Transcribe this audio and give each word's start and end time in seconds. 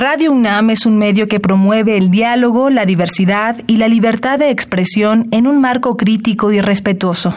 Radio 0.00 0.30
UNAM 0.30 0.70
es 0.70 0.86
un 0.86 0.96
medio 0.96 1.26
que 1.26 1.40
promueve 1.40 1.96
el 1.96 2.08
diálogo, 2.08 2.70
la 2.70 2.86
diversidad 2.86 3.56
y 3.66 3.78
la 3.78 3.88
libertad 3.88 4.38
de 4.38 4.50
expresión 4.50 5.26
en 5.32 5.48
un 5.48 5.60
marco 5.60 5.96
crítico 5.96 6.52
y 6.52 6.60
respetuoso. 6.60 7.34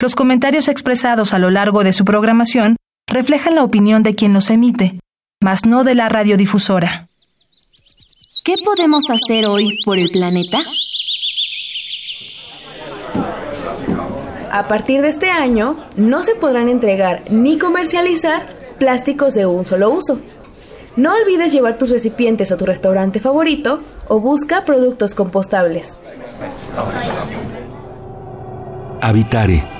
Los 0.00 0.16
comentarios 0.16 0.66
expresados 0.66 1.34
a 1.34 1.38
lo 1.38 1.50
largo 1.50 1.84
de 1.84 1.92
su 1.92 2.04
programación 2.04 2.74
reflejan 3.06 3.54
la 3.54 3.62
opinión 3.62 4.02
de 4.02 4.16
quien 4.16 4.32
los 4.32 4.50
emite, 4.50 4.98
mas 5.40 5.66
no 5.66 5.84
de 5.84 5.94
la 5.94 6.08
radiodifusora. 6.08 7.06
¿Qué 8.44 8.56
podemos 8.64 9.04
hacer 9.08 9.46
hoy 9.46 9.78
por 9.84 9.96
el 9.96 10.10
planeta? 10.10 10.58
A 14.50 14.66
partir 14.66 15.00
de 15.00 15.10
este 15.10 15.30
año, 15.30 15.76
no 15.96 16.24
se 16.24 16.34
podrán 16.34 16.68
entregar 16.68 17.22
ni 17.30 17.56
comercializar 17.56 18.48
plásticos 18.80 19.34
de 19.34 19.46
un 19.46 19.64
solo 19.64 19.90
uso 19.90 20.20
no 20.96 21.12
olvides 21.14 21.52
llevar 21.52 21.78
tus 21.78 21.90
recipientes 21.90 22.52
a 22.52 22.56
tu 22.56 22.66
restaurante 22.66 23.20
favorito 23.20 23.80
o 24.08 24.20
busca 24.20 24.64
productos 24.64 25.14
compostables. 25.14 25.98
Habitare. 29.00 29.74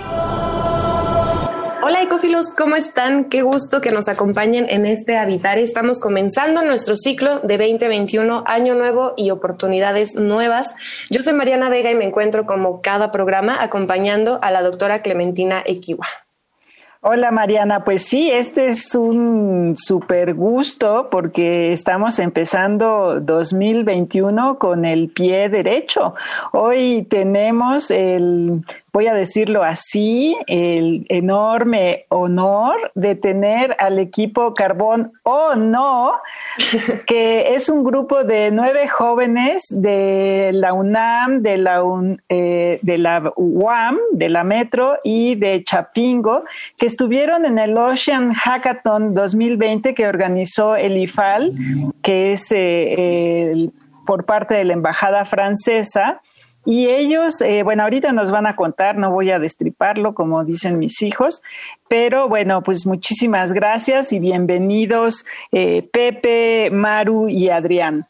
Hola 1.86 2.02
ecófilos, 2.02 2.54
¿cómo 2.56 2.76
están? 2.76 3.26
Qué 3.26 3.42
gusto 3.42 3.82
que 3.82 3.90
nos 3.90 4.08
acompañen 4.08 4.66
en 4.70 4.86
este 4.86 5.18
Habitare. 5.18 5.62
Estamos 5.62 6.00
comenzando 6.00 6.64
nuestro 6.64 6.96
ciclo 6.96 7.40
de 7.40 7.58
2021, 7.58 8.42
año 8.46 8.74
nuevo 8.74 9.12
y 9.18 9.30
oportunidades 9.30 10.14
nuevas. 10.14 10.74
Yo 11.10 11.22
soy 11.22 11.34
Mariana 11.34 11.68
Vega 11.68 11.90
y 11.90 11.94
me 11.94 12.06
encuentro 12.06 12.46
como 12.46 12.80
cada 12.80 13.12
programa 13.12 13.62
acompañando 13.62 14.38
a 14.40 14.50
la 14.50 14.62
doctora 14.62 15.02
Clementina 15.02 15.62
Equiwa. 15.66 16.06
Hola 17.06 17.30
Mariana, 17.30 17.84
pues 17.84 18.06
sí, 18.06 18.30
este 18.30 18.68
es 18.68 18.94
un 18.94 19.74
súper 19.76 20.32
gusto 20.32 21.08
porque 21.10 21.70
estamos 21.70 22.18
empezando 22.18 23.20
2021 23.20 24.58
con 24.58 24.86
el 24.86 25.10
pie 25.10 25.50
derecho. 25.50 26.14
Hoy 26.52 27.02
tenemos 27.02 27.90
el 27.90 28.64
voy 28.94 29.08
a 29.08 29.12
decirlo 29.12 29.64
así, 29.64 30.36
el 30.46 31.04
enorme 31.08 32.06
honor 32.10 32.92
de 32.94 33.16
tener 33.16 33.76
al 33.80 33.98
equipo 33.98 34.54
Carbón 34.54 35.10
o 35.24 35.56
no, 35.56 36.12
que 37.06 37.56
es 37.56 37.68
un 37.68 37.82
grupo 37.82 38.22
de 38.22 38.52
nueve 38.52 38.86
jóvenes 38.86 39.66
de 39.68 40.52
la 40.54 40.72
UNAM, 40.72 41.42
de 41.42 41.58
la, 41.58 41.82
eh, 42.28 42.78
de 42.82 42.98
la 42.98 43.32
UAM, 43.34 43.98
de 44.12 44.28
la 44.28 44.44
Metro 44.44 44.96
y 45.02 45.34
de 45.34 45.64
Chapingo, 45.64 46.44
que 46.78 46.86
estuvieron 46.86 47.46
en 47.46 47.58
el 47.58 47.76
Ocean 47.76 48.32
Hackathon 48.32 49.12
2020 49.12 49.92
que 49.94 50.06
organizó 50.06 50.76
el 50.76 50.98
IFAL, 50.98 51.52
que 52.00 52.30
es 52.30 52.52
eh, 52.54 53.70
por 54.06 54.24
parte 54.24 54.54
de 54.54 54.64
la 54.64 54.74
Embajada 54.74 55.24
Francesa 55.24 56.20
y 56.64 56.88
ellos, 56.88 57.40
eh, 57.40 57.62
bueno, 57.62 57.82
ahorita 57.82 58.12
nos 58.12 58.30
van 58.30 58.46
a 58.46 58.56
contar, 58.56 58.96
no 58.96 59.10
voy 59.10 59.30
a 59.30 59.38
destriparlo 59.38 60.14
como 60.14 60.44
dicen 60.44 60.78
mis 60.78 61.02
hijos, 61.02 61.42
pero 61.88 62.28
bueno, 62.28 62.62
pues 62.62 62.86
muchísimas 62.86 63.52
gracias 63.52 64.12
y 64.12 64.18
bienvenidos 64.18 65.24
eh, 65.52 65.88
Pepe, 65.92 66.70
Maru 66.72 67.28
y 67.28 67.50
Adrián. 67.50 68.06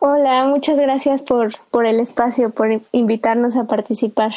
Hola, 0.00 0.44
muchas 0.44 0.78
gracias 0.78 1.22
por, 1.22 1.54
por 1.70 1.84
el 1.84 1.98
espacio, 1.98 2.50
por 2.50 2.68
invitarnos 2.92 3.56
a 3.56 3.64
participar. 3.64 4.32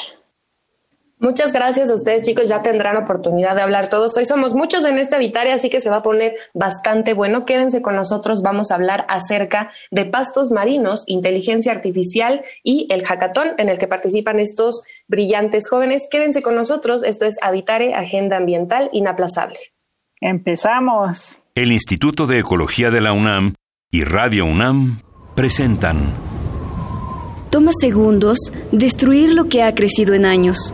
Muchas 1.21 1.53
gracias 1.53 1.91
a 1.91 1.93
ustedes, 1.93 2.23
chicos. 2.23 2.49
Ya 2.49 2.63
tendrán 2.63 2.97
oportunidad 2.97 3.55
de 3.55 3.61
hablar 3.61 3.89
todos. 3.89 4.17
Hoy 4.17 4.25
somos 4.25 4.55
muchos 4.55 4.83
en 4.85 4.97
esta 4.97 5.19
Vitaria, 5.19 5.53
así 5.53 5.69
que 5.69 5.79
se 5.79 5.91
va 5.91 5.97
a 5.97 6.01
poner 6.01 6.33
bastante 6.55 7.13
bueno. 7.13 7.45
Quédense 7.45 7.83
con 7.83 7.95
nosotros. 7.95 8.41
Vamos 8.41 8.71
a 8.71 8.75
hablar 8.75 9.05
acerca 9.07 9.71
de 9.91 10.05
pastos 10.05 10.49
marinos, 10.49 11.03
inteligencia 11.05 11.73
artificial 11.73 12.43
y 12.63 12.87
el 12.89 13.05
hackathon 13.05 13.49
en 13.59 13.69
el 13.69 13.77
que 13.77 13.87
participan 13.87 14.39
estos 14.39 14.81
brillantes 15.07 15.69
jóvenes. 15.69 16.07
Quédense 16.09 16.41
con 16.41 16.55
nosotros. 16.55 17.03
Esto 17.03 17.27
es 17.27 17.37
Habitare, 17.43 17.93
Agenda 17.93 18.37
Ambiental 18.37 18.89
Inaplazable. 18.91 19.59
Empezamos. 20.21 21.37
El 21.53 21.71
Instituto 21.71 22.25
de 22.25 22.39
Ecología 22.39 22.89
de 22.89 23.01
la 23.01 23.13
UNAM 23.13 23.53
y 23.91 24.05
Radio 24.05 24.45
UNAM 24.45 25.03
presentan. 25.35 25.99
Toma 27.51 27.73
segundos 27.79 28.39
destruir 28.71 29.33
lo 29.33 29.49
que 29.49 29.61
ha 29.61 29.75
crecido 29.75 30.15
en 30.15 30.25
años 30.25 30.73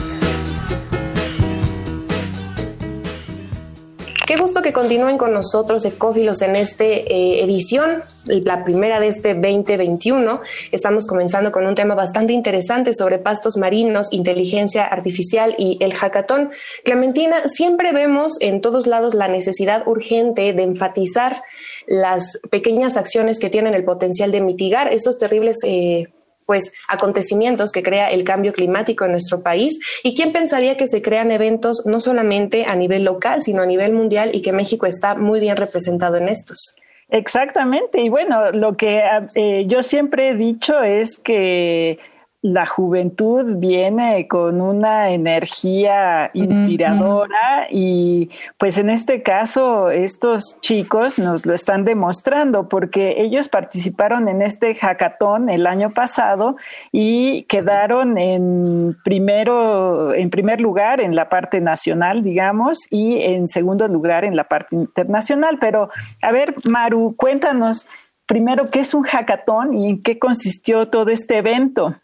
Gusto 4.41 4.63
que 4.63 4.73
continúen 4.73 5.19
con 5.19 5.33
nosotros, 5.33 5.85
Ecófilos, 5.85 6.41
en 6.41 6.55
esta 6.55 6.83
eh, 6.83 7.43
edición, 7.43 8.03
la 8.25 8.63
primera 8.63 8.99
de 8.99 9.07
este 9.07 9.35
2021. 9.35 10.41
Estamos 10.71 11.05
comenzando 11.05 11.51
con 11.51 11.67
un 11.67 11.75
tema 11.75 11.93
bastante 11.93 12.33
interesante 12.33 12.95
sobre 12.95 13.19
pastos 13.19 13.55
marinos, 13.55 14.11
inteligencia 14.11 14.85
artificial 14.85 15.53
y 15.59 15.77
el 15.79 15.93
hackathon. 15.93 16.49
Clementina, 16.83 17.47
siempre 17.47 17.93
vemos 17.93 18.41
en 18.41 18.61
todos 18.61 18.87
lados 18.87 19.13
la 19.13 19.27
necesidad 19.27 19.87
urgente 19.87 20.53
de 20.53 20.63
enfatizar 20.63 21.43
las 21.85 22.39
pequeñas 22.49 22.97
acciones 22.97 23.37
que 23.37 23.51
tienen 23.51 23.75
el 23.75 23.83
potencial 23.83 24.31
de 24.31 24.41
mitigar 24.41 24.91
estos 24.91 25.19
terribles 25.19 25.59
eh, 25.63 26.07
pues 26.51 26.73
acontecimientos 26.89 27.71
que 27.71 27.81
crea 27.81 28.09
el 28.09 28.25
cambio 28.25 28.51
climático 28.51 29.05
en 29.05 29.11
nuestro 29.11 29.41
país 29.41 29.79
y 30.03 30.13
quién 30.13 30.33
pensaría 30.33 30.75
que 30.75 30.85
se 30.85 31.01
crean 31.01 31.31
eventos 31.31 31.83
no 31.85 32.01
solamente 32.01 32.65
a 32.65 32.75
nivel 32.75 33.05
local, 33.05 33.41
sino 33.41 33.61
a 33.61 33.65
nivel 33.65 33.93
mundial 33.93 34.31
y 34.33 34.41
que 34.41 34.51
México 34.51 34.85
está 34.85 35.15
muy 35.15 35.39
bien 35.39 35.55
representado 35.55 36.17
en 36.17 36.27
estos. 36.27 36.75
Exactamente, 37.07 38.01
y 38.01 38.09
bueno, 38.09 38.51
lo 38.51 38.75
que 38.75 39.01
eh, 39.35 39.63
yo 39.65 39.81
siempre 39.81 40.27
he 40.27 40.35
dicho 40.35 40.83
es 40.83 41.17
que 41.17 41.99
la 42.41 42.65
juventud 42.65 43.57
viene 43.57 44.27
con 44.27 44.61
una 44.61 45.11
energía 45.11 46.31
inspiradora 46.33 47.67
y 47.69 48.31
pues 48.57 48.79
en 48.79 48.89
este 48.89 49.21
caso 49.21 49.91
estos 49.91 50.59
chicos 50.59 51.19
nos 51.19 51.45
lo 51.45 51.53
están 51.53 51.85
demostrando 51.85 52.67
porque 52.67 53.21
ellos 53.21 53.47
participaron 53.47 54.27
en 54.27 54.41
este 54.41 54.73
hackathon 54.73 55.49
el 55.49 55.67
año 55.67 55.91
pasado 55.91 56.55
y 56.91 57.43
quedaron 57.43 58.17
en 58.17 58.97
primero 59.03 60.11
en 60.15 60.31
primer 60.31 60.61
lugar 60.61 60.99
en 60.99 61.15
la 61.15 61.29
parte 61.29 61.61
nacional 61.61 62.23
digamos 62.23 62.87
y 62.89 63.21
en 63.21 63.47
segundo 63.47 63.87
lugar 63.87 64.25
en 64.25 64.35
la 64.35 64.45
parte 64.45 64.75
internacional. 64.75 65.59
Pero 65.61 65.89
a 66.23 66.31
ver 66.31 66.55
Maru 66.67 67.13
cuéntanos 67.15 67.87
primero 68.25 68.71
qué 68.71 68.79
es 68.79 68.95
un 68.95 69.03
hackathon 69.03 69.77
y 69.77 69.89
en 69.89 70.01
qué 70.01 70.17
consistió 70.17 70.87
todo 70.87 71.11
este 71.11 71.37
evento 71.37 71.97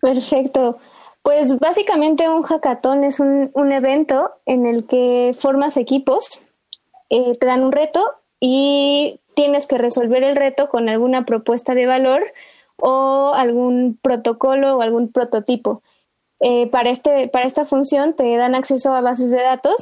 Perfecto. 0.00 0.78
Pues 1.22 1.58
básicamente 1.58 2.28
un 2.28 2.42
hackathon 2.42 3.04
es 3.04 3.20
un, 3.20 3.72
evento 3.72 4.32
en 4.46 4.66
el 4.66 4.86
que 4.86 5.34
formas 5.38 5.76
equipos, 5.76 6.42
eh, 7.10 7.32
te 7.38 7.46
dan 7.46 7.62
un 7.62 7.72
reto 7.72 8.02
y 8.40 9.20
tienes 9.34 9.66
que 9.66 9.76
resolver 9.76 10.24
el 10.24 10.36
reto 10.36 10.70
con 10.70 10.88
alguna 10.88 11.26
propuesta 11.26 11.74
de 11.74 11.86
valor 11.86 12.32
o 12.76 13.32
algún 13.34 13.98
protocolo 14.00 14.78
o 14.78 14.82
algún 14.82 15.12
prototipo. 15.12 15.82
Eh, 16.40 16.68
para, 16.68 16.88
este, 16.88 17.28
para 17.28 17.46
esta 17.46 17.66
función 17.66 18.14
te 18.14 18.34
dan 18.36 18.54
acceso 18.54 18.94
a 18.94 19.02
bases 19.02 19.30
de 19.30 19.42
datos 19.42 19.76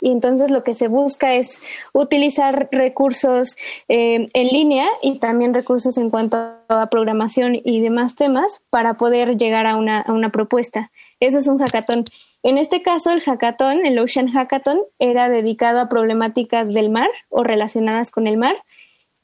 y 0.00 0.10
entonces 0.10 0.50
lo 0.50 0.64
que 0.64 0.74
se 0.74 0.88
busca 0.88 1.34
es 1.34 1.62
utilizar 1.92 2.68
recursos 2.72 3.56
eh, 3.88 4.28
en 4.32 4.48
línea 4.48 4.86
y 5.02 5.18
también 5.18 5.54
recursos 5.54 5.96
en 5.96 6.10
cuanto 6.10 6.36
a 6.68 6.88
programación 6.90 7.54
y 7.54 7.80
demás 7.80 8.16
temas 8.16 8.62
para 8.70 8.94
poder 8.94 9.36
llegar 9.36 9.66
a 9.66 9.76
una, 9.76 10.00
a 10.00 10.12
una 10.12 10.30
propuesta. 10.30 10.90
Eso 11.20 11.38
es 11.38 11.46
un 11.46 11.58
hackathon. 11.58 12.04
En 12.42 12.58
este 12.58 12.82
caso, 12.82 13.10
el 13.10 13.22
hackathon, 13.22 13.86
el 13.86 13.98
Ocean 13.98 14.28
Hackathon, 14.28 14.80
era 14.98 15.30
dedicado 15.30 15.80
a 15.80 15.88
problemáticas 15.88 16.74
del 16.74 16.90
mar 16.90 17.08
o 17.30 17.42
relacionadas 17.42 18.10
con 18.10 18.26
el 18.26 18.36
mar. 18.36 18.56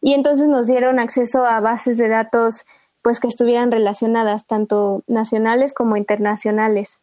Y 0.01 0.15
entonces 0.15 0.49
nos 0.49 0.67
dieron 0.67 0.99
acceso 0.99 1.45
a 1.45 1.61
bases 1.61 1.99
de 1.99 2.09
datos 2.09 2.65
pues 3.03 3.21
que 3.21 3.29
estuvieran 3.29 3.71
relacionadas, 3.71 4.47
tanto 4.47 5.05
nacionales 5.07 5.75
como 5.75 5.97
internacionales. 5.97 7.01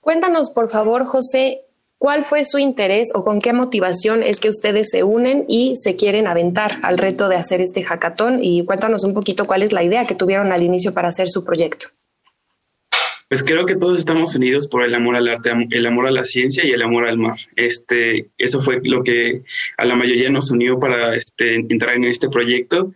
Cuéntanos, 0.00 0.50
por 0.50 0.70
favor, 0.70 1.04
José, 1.04 1.67
¿Cuál 1.98 2.24
fue 2.24 2.44
su 2.44 2.58
interés 2.58 3.10
o 3.12 3.24
con 3.24 3.40
qué 3.40 3.52
motivación 3.52 4.22
es 4.22 4.38
que 4.38 4.48
ustedes 4.48 4.88
se 4.90 5.02
unen 5.02 5.44
y 5.48 5.74
se 5.74 5.96
quieren 5.96 6.28
aventar 6.28 6.78
al 6.82 6.96
reto 6.96 7.28
de 7.28 7.34
hacer 7.34 7.60
este 7.60 7.82
hackathon? 7.82 8.38
Y 8.42 8.64
cuéntanos 8.64 9.02
un 9.02 9.14
poquito 9.14 9.46
cuál 9.46 9.64
es 9.64 9.72
la 9.72 9.82
idea 9.82 10.06
que 10.06 10.14
tuvieron 10.14 10.52
al 10.52 10.62
inicio 10.62 10.94
para 10.94 11.08
hacer 11.08 11.28
su 11.28 11.44
proyecto. 11.44 11.88
Pues 13.28 13.42
creo 13.42 13.66
que 13.66 13.74
todos 13.74 13.98
estamos 13.98 14.34
unidos 14.36 14.68
por 14.68 14.84
el 14.84 14.94
amor 14.94 15.16
al 15.16 15.28
arte, 15.28 15.50
el 15.70 15.86
amor 15.86 16.06
a 16.06 16.12
la 16.12 16.24
ciencia 16.24 16.64
y 16.64 16.70
el 16.70 16.82
amor 16.82 17.04
al 17.04 17.18
mar. 17.18 17.36
Este, 17.56 18.30
eso 18.38 18.60
fue 18.60 18.80
lo 18.84 19.02
que 19.02 19.42
a 19.76 19.84
la 19.84 19.96
mayoría 19.96 20.30
nos 20.30 20.52
unió 20.52 20.78
para 20.78 21.16
este, 21.16 21.56
entrar 21.56 21.96
en 21.96 22.04
este 22.04 22.28
proyecto. 22.28 22.94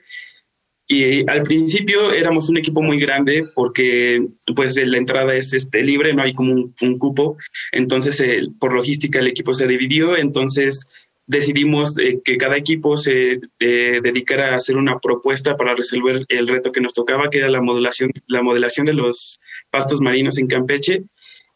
Y 0.89 1.29
al 1.31 1.43
principio 1.43 2.13
éramos 2.13 2.51
un 2.51 2.59
equipo 2.59 2.83
muy 2.83 2.99
grande 2.99 3.45
porque 3.55 4.27
pues 4.55 4.77
la 4.85 4.99
entrada 4.99 5.35
es 5.35 5.55
este, 5.55 5.83
libre, 5.83 6.13
no 6.13 6.23
hay 6.23 6.35
como 6.35 6.73
un, 6.81 6.99
cupo. 6.99 7.37
Entonces, 7.71 8.23
por 8.59 8.75
logística 8.75 9.21
el 9.21 9.29
equipo 9.29 9.55
se 9.55 9.67
dividió. 9.67 10.17
Entonces, 10.17 10.87
decidimos 11.27 11.97
eh, 11.99 12.21
que 12.25 12.37
cada 12.37 12.57
equipo 12.57 12.97
se 12.97 13.41
eh, 13.61 14.01
dedicara 14.03 14.53
a 14.53 14.57
hacer 14.57 14.77
una 14.77 14.99
propuesta 14.99 15.57
para 15.57 15.75
resolver 15.75 16.25
el 16.29 16.49
reto 16.49 16.73
que 16.73 16.81
nos 16.81 16.95
tocaba, 16.95 17.31
que 17.31 17.39
era 17.39 17.49
la 17.49 17.63
modelación, 17.63 18.11
la 18.27 18.43
modelación 18.43 18.85
de 18.85 18.95
los 18.95 19.41
pastos 19.71 20.01
marinos 20.01 20.39
en 20.39 20.47
Campeche. 20.47 21.05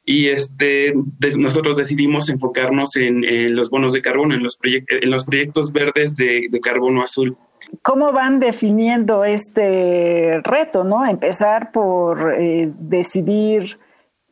Y 0.08 0.28
este, 0.28 0.94
nosotros 1.36 1.76
decidimos 1.76 2.30
enfocarnos 2.30 2.94
en, 2.94 3.56
los 3.56 3.70
bonos 3.70 3.92
de 3.92 4.02
carbono, 4.02 4.36
en 4.36 4.42
los, 4.44 4.56
en 4.62 5.10
los 5.10 5.24
proyectos 5.24 5.72
verdes 5.72 6.14
de, 6.14 6.48
carbono 6.62 7.02
azul. 7.02 7.36
¿Cómo 7.82 8.12
van 8.12 8.40
definiendo 8.40 9.24
este 9.24 10.40
reto? 10.42 10.84
¿no? 10.84 11.06
Empezar 11.06 11.72
por 11.72 12.34
eh, 12.34 12.70
decidir 12.78 13.78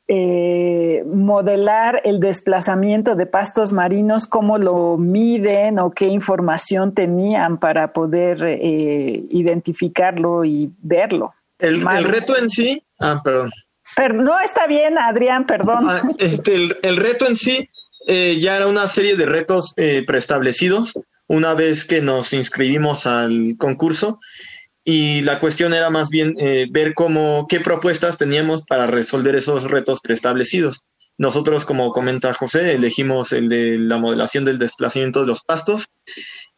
eh, 0.07 1.03
modelar 1.07 2.03
el 2.05 2.21
desplazamiento 2.21 3.15
de 3.15 3.25
pastos 3.25 3.73
marinos, 3.73 4.27
cómo 4.27 4.59
lo 4.59 4.99
miden 4.99 5.79
o 5.79 5.89
qué 5.89 6.09
información 6.09 6.93
tenían 6.93 7.57
para 7.59 7.95
poder 7.95 8.45
eh, 8.45 9.25
identificarlo 9.31 10.45
y 10.45 10.71
verlo. 10.83 11.33
El, 11.59 11.83
reto 12.05 12.37
en 12.37 12.51
sí, 12.51 12.83
ah, 13.01 13.23
perdón. 13.25 13.51
Pero 13.97 14.13
no 14.13 14.39
está 14.41 14.67
bien, 14.67 14.99
Adrián, 14.99 15.47
perdón. 15.47 15.89
Ah, 15.89 16.03
este, 16.19 16.55
el, 16.83 16.97
reto 16.99 17.27
en 17.27 17.39
sí 17.39 17.71
eh, 18.07 18.37
ya 18.39 18.57
era 18.57 18.67
una 18.67 18.87
serie 18.89 19.17
de 19.17 19.25
retos 19.25 19.73
preestablecidos 20.07 21.01
una 21.27 21.55
vez 21.55 21.85
que 21.85 22.01
nos 22.01 22.33
inscribimos 22.33 23.07
al 23.07 23.57
concurso 23.59 24.21
y 24.85 25.23
la 25.23 25.41
cuestión 25.41 25.73
era 25.73 25.89
más 25.91 26.11
bien 26.11 26.35
eh, 26.39 26.67
ver 26.71 26.95
cómo, 26.95 27.47
qué 27.49 27.61
propuestas 27.61 28.19
teníamos 28.19 28.63
para 28.63 28.87
resolver 28.87 29.35
esos 29.35 29.71
retos 29.71 30.01
preestablecidos. 30.03 30.81
Nosotros, 31.17 31.65
como 31.65 31.93
comenta 31.93 32.35
José, 32.35 32.75
elegimos 32.75 33.33
el 33.33 33.49
de 33.49 33.79
la 33.79 33.99
modelación 33.99 34.45
del 34.45 34.59
desplazamiento 34.59 35.21
de 35.21 35.27
los 35.27 35.43
pastos 35.43 35.87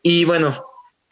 y 0.02 0.24
bueno, 0.24 0.64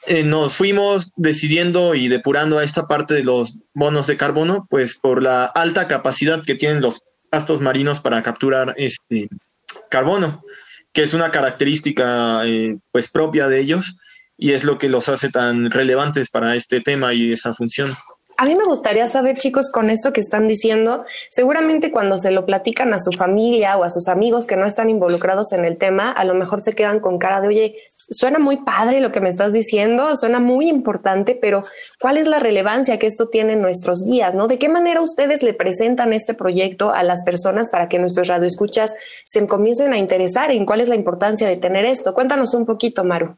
eh, 0.06 0.22
nos 0.22 0.56
fuimos 0.56 1.12
decidiendo 1.16 1.94
y 1.94 2.08
depurando 2.08 2.58
a 2.58 2.64
esta 2.64 2.86
parte 2.86 3.14
de 3.14 3.24
los 3.24 3.58
bonos 3.72 4.06
de 4.06 4.16
carbono, 4.16 4.66
pues 4.68 4.98
por 4.98 5.22
la 5.22 5.44
alta 5.44 5.88
capacidad 5.88 6.42
que 6.42 6.54
tienen 6.54 6.82
los 6.82 7.02
pastos 7.30 7.60
marinos 7.60 8.00
para 8.00 8.22
capturar 8.22 8.74
este 8.76 9.28
carbono, 9.90 10.42
que 10.94 11.02
es 11.02 11.12
una 11.12 11.30
característica 11.30 12.46
eh, 12.46 12.78
pues 12.90 13.10
propia 13.10 13.48
de 13.48 13.60
ellos 13.60 13.98
y 14.38 14.52
es 14.52 14.64
lo 14.64 14.78
que 14.78 14.88
los 14.88 15.08
hace 15.08 15.28
tan 15.28 15.70
relevantes 15.70 16.30
para 16.30 16.54
este 16.54 16.80
tema 16.80 17.12
y 17.12 17.32
esa 17.32 17.52
función. 17.52 17.92
A 18.36 18.46
mí 18.46 18.56
me 18.56 18.64
gustaría 18.64 19.06
saber, 19.06 19.36
chicos, 19.36 19.70
con 19.70 19.90
esto 19.90 20.12
que 20.12 20.20
están 20.20 20.48
diciendo, 20.48 21.04
seguramente 21.28 21.92
cuando 21.92 22.18
se 22.18 22.32
lo 22.32 22.44
platican 22.44 22.92
a 22.92 22.98
su 22.98 23.12
familia 23.12 23.76
o 23.76 23.84
a 23.84 23.90
sus 23.90 24.08
amigos 24.08 24.44
que 24.44 24.56
no 24.56 24.66
están 24.66 24.90
involucrados 24.90 25.52
en 25.52 25.64
el 25.64 25.78
tema, 25.78 26.10
a 26.10 26.24
lo 26.24 26.34
mejor 26.34 26.60
se 26.60 26.72
quedan 26.72 26.98
con 26.98 27.18
cara 27.18 27.40
de, 27.40 27.48
oye, 27.48 27.76
suena 27.86 28.40
muy 28.40 28.56
padre 28.56 29.00
lo 29.00 29.12
que 29.12 29.20
me 29.20 29.28
estás 29.28 29.52
diciendo, 29.52 30.16
suena 30.16 30.40
muy 30.40 30.68
importante, 30.68 31.38
pero 31.40 31.64
¿cuál 32.00 32.16
es 32.16 32.26
la 32.26 32.40
relevancia 32.40 32.98
que 32.98 33.06
esto 33.06 33.28
tiene 33.28 33.52
en 33.52 33.62
nuestros 33.62 34.04
días? 34.04 34.34
¿no? 34.34 34.48
¿De 34.48 34.58
qué 34.58 34.68
manera 34.68 35.00
ustedes 35.00 35.44
le 35.44 35.54
presentan 35.54 36.12
este 36.12 36.34
proyecto 36.34 36.90
a 36.92 37.04
las 37.04 37.22
personas 37.22 37.70
para 37.70 37.88
que 37.88 38.00
nuestros 38.00 38.26
radioescuchas 38.26 38.96
se 39.22 39.46
comiencen 39.46 39.92
a 39.92 39.98
interesar 39.98 40.50
en 40.50 40.66
cuál 40.66 40.80
es 40.80 40.88
la 40.88 40.96
importancia 40.96 41.46
de 41.46 41.56
tener 41.56 41.84
esto? 41.84 42.14
Cuéntanos 42.14 42.52
un 42.54 42.66
poquito, 42.66 43.04
Maru. 43.04 43.36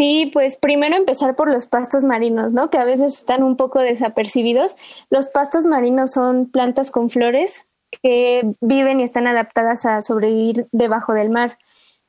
Sí, 0.00 0.30
pues 0.32 0.56
primero 0.56 0.94
empezar 0.94 1.34
por 1.34 1.50
los 1.50 1.66
pastos 1.66 2.04
marinos, 2.04 2.52
¿no? 2.52 2.70
Que 2.70 2.78
a 2.78 2.84
veces 2.84 3.14
están 3.14 3.42
un 3.42 3.56
poco 3.56 3.80
desapercibidos. 3.80 4.76
Los 5.10 5.28
pastos 5.28 5.66
marinos 5.66 6.12
son 6.12 6.48
plantas 6.48 6.92
con 6.92 7.10
flores 7.10 7.66
que 8.02 8.54
viven 8.60 9.00
y 9.00 9.02
están 9.02 9.26
adaptadas 9.26 9.84
a 9.86 10.00
sobrevivir 10.02 10.68
debajo 10.70 11.14
del 11.14 11.30
mar. 11.30 11.58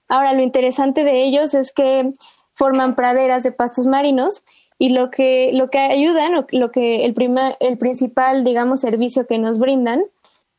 Ahora, 0.08 0.34
lo 0.34 0.44
interesante 0.44 1.04
de 1.04 1.24
ellos 1.24 1.56
es 1.56 1.72
que 1.72 2.14
forman 2.54 2.96
praderas 2.96 3.42
de 3.42 3.52
pastos 3.52 3.88
marinos 3.88 4.44
y 4.78 4.90
lo 4.90 5.10
que, 5.10 5.52
lo 5.54 5.72
que 5.72 5.80
ayudan, 5.80 6.46
lo 6.52 6.72
que 6.72 7.06
el, 7.06 7.16
el 7.60 7.78
principal, 7.80 8.44
digamos, 8.44 8.82
servicio 8.82 9.26
que 9.26 9.40
nos 9.40 9.58
brindan 9.58 10.04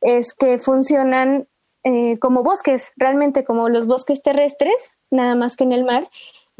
es 0.00 0.34
que 0.34 0.58
funcionan 0.58 1.46
eh, 1.84 2.18
como 2.18 2.42
bosques, 2.42 2.92
realmente 2.96 3.44
como 3.44 3.68
los 3.68 3.86
bosques 3.86 4.22
terrestres, 4.22 4.74
nada 5.10 5.36
más 5.36 5.56
que 5.56 5.64
en 5.64 5.72
el 5.72 5.84
mar, 5.84 6.10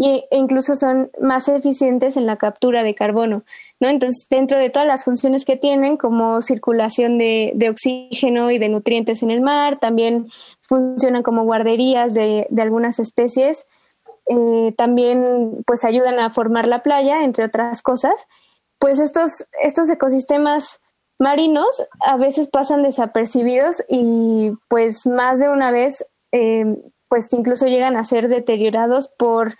y, 0.00 0.25
e 0.31 0.38
incluso 0.38 0.76
son 0.76 1.11
más 1.20 1.47
eficientes 1.49 2.17
en 2.17 2.25
la 2.25 2.38
captura 2.38 2.82
de 2.82 2.94
carbono. 2.94 3.44
¿no? 3.81 3.91
Entonces, 3.91 4.26
dentro 4.31 4.58
de 4.58 4.70
todas 4.70 4.88
las 4.88 5.05
funciones 5.05 5.44
que 5.44 5.56
tienen, 5.56 5.99
como 5.99 6.41
circulación 6.41 7.19
de, 7.19 7.69
oxígeno 7.70 8.50
y 8.50 8.56
de 8.56 8.70
nutrientes 8.70 9.23
en 9.23 9.31
el 9.31 9.43
mar, 9.43 9.79
también 9.79 10.31
funcionan 10.67 11.23
como 11.23 11.44
guarderías 11.44 12.14
de, 12.14 12.49
algunas 12.58 12.99
especies, 12.99 13.67
eh, 14.26 14.73
también 14.79 15.62
pues 15.67 15.85
ayudan 15.85 16.19
a 16.19 16.31
formar 16.31 16.67
la 16.67 16.82
playa, 16.82 17.23
entre 17.23 17.44
otras 17.44 17.82
cosas. 17.82 18.14
Pues 18.79 19.00
estos, 19.00 19.44
estos 19.62 19.91
ecosistemas 19.91 20.81
marinos 21.19 21.87
a 22.06 22.17
veces 22.17 22.49
pasan 22.49 22.82
desapercibidos 22.82 23.85
y 23.87 24.52
pues 24.69 25.05
más 25.05 25.41
de 25.41 25.50
una 25.50 25.70
vez 25.70 26.06
eh, 26.32 26.64
pues 27.08 27.29
incluso 27.32 27.67
llegan 27.67 27.97
a 27.99 28.05
ser 28.05 28.29
deteriorados 28.29 29.08
por 29.08 29.56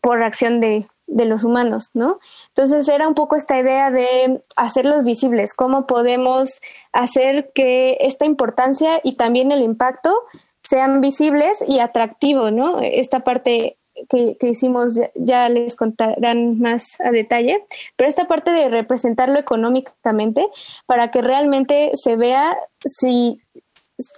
por 0.00 0.22
acción 0.22 0.60
de, 0.60 0.88
de 1.08 1.24
los 1.24 1.42
humanos, 1.42 1.90
¿no? 1.94 2.20
Entonces 2.48 2.86
era 2.88 3.08
un 3.08 3.14
poco 3.14 3.34
esta 3.34 3.58
idea 3.58 3.90
de 3.90 4.42
hacerlos 4.56 5.02
visibles, 5.04 5.54
cómo 5.54 5.86
podemos 5.86 6.60
hacer 6.92 7.50
que 7.54 7.96
esta 8.00 8.26
importancia 8.26 9.00
y 9.02 9.16
también 9.16 9.50
el 9.50 9.62
impacto 9.62 10.14
sean 10.62 11.00
visibles 11.00 11.64
y 11.66 11.80
atractivos, 11.80 12.52
¿no? 12.52 12.80
Esta 12.80 13.20
parte 13.20 13.78
que, 14.08 14.36
que, 14.38 14.48
hicimos 14.48 15.00
ya 15.14 15.48
les 15.48 15.74
contarán 15.74 16.60
más 16.60 16.84
a 17.00 17.10
detalle, 17.10 17.64
pero 17.96 18.08
esta 18.08 18.28
parte 18.28 18.50
de 18.50 18.68
representarlo 18.68 19.38
económicamente 19.38 20.46
para 20.86 21.10
que 21.10 21.22
realmente 21.22 21.90
se 21.94 22.16
vea 22.16 22.56
si 22.84 23.40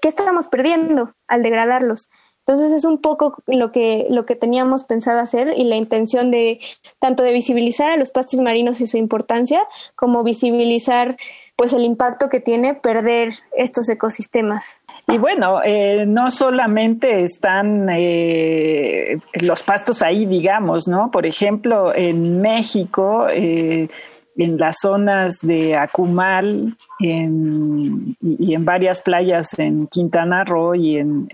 qué 0.02 0.08
estamos 0.08 0.48
perdiendo 0.48 1.14
al 1.28 1.42
degradarlos. 1.42 2.10
Entonces 2.50 2.72
es 2.72 2.84
un 2.84 2.98
poco 2.98 3.40
lo 3.46 3.70
que, 3.70 4.08
lo 4.10 4.26
que 4.26 4.34
teníamos 4.34 4.82
pensado 4.82 5.20
hacer 5.20 5.54
y 5.56 5.62
la 5.62 5.76
intención 5.76 6.32
de 6.32 6.58
tanto 6.98 7.22
de 7.22 7.32
visibilizar 7.32 7.92
a 7.92 7.96
los 7.96 8.10
pastos 8.10 8.40
marinos 8.40 8.80
y 8.80 8.88
su 8.88 8.96
importancia, 8.96 9.60
como 9.94 10.24
visibilizar 10.24 11.16
pues 11.54 11.72
el 11.74 11.84
impacto 11.84 12.28
que 12.28 12.40
tiene 12.40 12.74
perder 12.74 13.34
estos 13.56 13.88
ecosistemas. 13.88 14.64
Y 15.06 15.18
bueno, 15.18 15.60
eh, 15.64 16.06
no 16.06 16.32
solamente 16.32 17.22
están 17.22 17.88
eh, 17.88 19.20
los 19.34 19.62
pastos 19.62 20.02
ahí, 20.02 20.26
digamos, 20.26 20.88
¿no? 20.88 21.12
Por 21.12 21.26
ejemplo, 21.26 21.94
en 21.94 22.40
México, 22.40 23.28
eh, 23.28 23.88
en 24.36 24.58
las 24.58 24.78
zonas 24.82 25.38
de 25.40 25.76
Acumal 25.76 26.76
y, 26.98 27.12
en 27.12 28.64
varias 28.64 29.02
playas 29.02 29.56
en 29.56 29.86
Quintana 29.86 30.42
Roo 30.42 30.74
y 30.74 30.96
en 30.96 31.28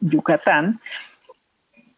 Yucatán, 0.00 0.80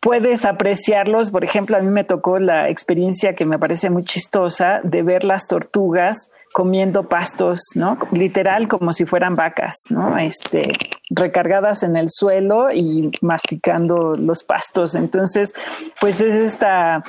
puedes 0.01 0.45
apreciarlos. 0.45 1.31
Por 1.31 1.45
ejemplo, 1.45 1.77
a 1.77 1.81
mí 1.81 1.91
me 1.91 2.05
tocó 2.05 2.39
la 2.39 2.69
experiencia 2.69 3.35
que 3.35 3.45
me 3.45 3.59
parece 3.59 3.91
muy 3.91 4.05
chistosa 4.05 4.81
de 4.83 5.03
ver 5.03 5.25
las 5.25 5.47
tortugas 5.47 6.31
comiendo 6.53 7.09
pastos, 7.09 7.61
¿no? 7.75 7.99
Literal 8.11 8.67
como 8.67 8.93
si 8.93 9.05
fueran 9.05 9.37
vacas, 9.37 9.77
¿no? 9.91 10.19
Este, 10.19 10.73
recargadas 11.11 11.83
en 11.83 11.97
el 11.97 12.09
suelo 12.09 12.73
y 12.73 13.13
masticando 13.21 14.17
los 14.17 14.43
pastos. 14.43 14.95
Entonces, 14.95 15.55
pues 16.01 16.21
es 16.21 16.35
esta, 16.35 17.05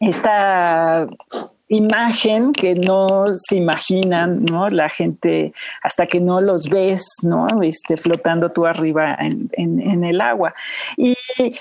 esta 0.00 1.06
imagen 1.68 2.52
que 2.52 2.74
no 2.74 3.26
se 3.34 3.56
imaginan, 3.56 4.44
¿no? 4.44 4.70
La 4.70 4.88
gente 4.88 5.52
hasta 5.82 6.06
que 6.06 6.20
no 6.20 6.40
los 6.40 6.68
ves, 6.68 7.06
¿no? 7.22 7.46
Este, 7.62 7.96
flotando 7.96 8.50
tú 8.50 8.66
arriba 8.66 9.16
en, 9.20 9.50
en, 9.52 10.04
el 10.04 10.20
agua. 10.20 10.54
Y, 10.96 11.14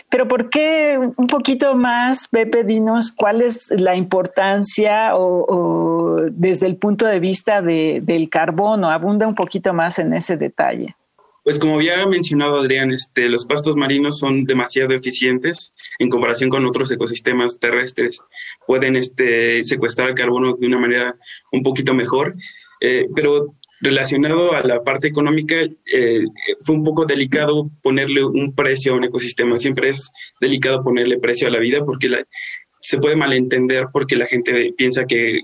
pero 0.09 0.27
¿por 0.27 0.49
qué 0.49 0.97
un 1.17 1.27
poquito 1.27 1.75
más, 1.75 2.27
Pepe, 2.29 2.63
dinos 2.63 3.11
cuál 3.11 3.41
es 3.41 3.69
la 3.71 3.95
importancia 3.95 5.15
o, 5.15 6.21
desde 6.31 6.67
el 6.67 6.77
punto 6.77 7.05
de 7.05 7.19
vista 7.19 7.61
de, 7.61 7.99
del 8.03 8.29
carbono? 8.29 8.89
Abunda 8.89 9.27
un 9.27 9.35
poquito 9.35 9.73
más 9.73 9.99
en 9.99 10.13
ese 10.13 10.37
detalle. 10.37 10.95
Pues 11.47 11.59
como 11.59 11.75
había 11.75 12.05
mencionado 12.05 12.59
Adrián, 12.59 12.91
este, 12.91 13.29
los 13.29 13.45
pastos 13.45 13.77
marinos 13.77 14.19
son 14.19 14.43
demasiado 14.43 14.93
eficientes 14.93 15.73
en 15.97 16.09
comparación 16.09 16.49
con 16.49 16.65
otros 16.65 16.91
ecosistemas 16.91 17.57
terrestres. 17.57 18.19
Pueden 18.65 18.97
este, 18.97 19.63
secuestrar 19.63 20.13
carbono 20.13 20.57
de 20.57 20.67
una 20.67 20.77
manera 20.77 21.15
un 21.53 21.61
poquito 21.63 21.93
mejor, 21.93 22.35
eh, 22.81 23.05
pero 23.15 23.55
relacionado 23.79 24.51
a 24.51 24.61
la 24.61 24.83
parte 24.83 25.07
económica, 25.07 25.55
eh, 25.55 26.25
fue 26.59 26.75
un 26.75 26.83
poco 26.83 27.05
delicado 27.05 27.71
ponerle 27.81 28.25
un 28.25 28.53
precio 28.53 28.91
a 28.91 28.97
un 28.97 29.05
ecosistema. 29.05 29.55
Siempre 29.55 29.87
es 29.87 30.11
delicado 30.41 30.83
ponerle 30.83 31.17
precio 31.17 31.47
a 31.47 31.51
la 31.51 31.59
vida 31.59 31.79
porque 31.85 32.09
se 32.81 32.97
puede 32.97 33.15
malentender 33.15 33.85
porque 33.93 34.17
la 34.17 34.25
gente 34.25 34.73
piensa 34.77 35.05
que, 35.05 35.39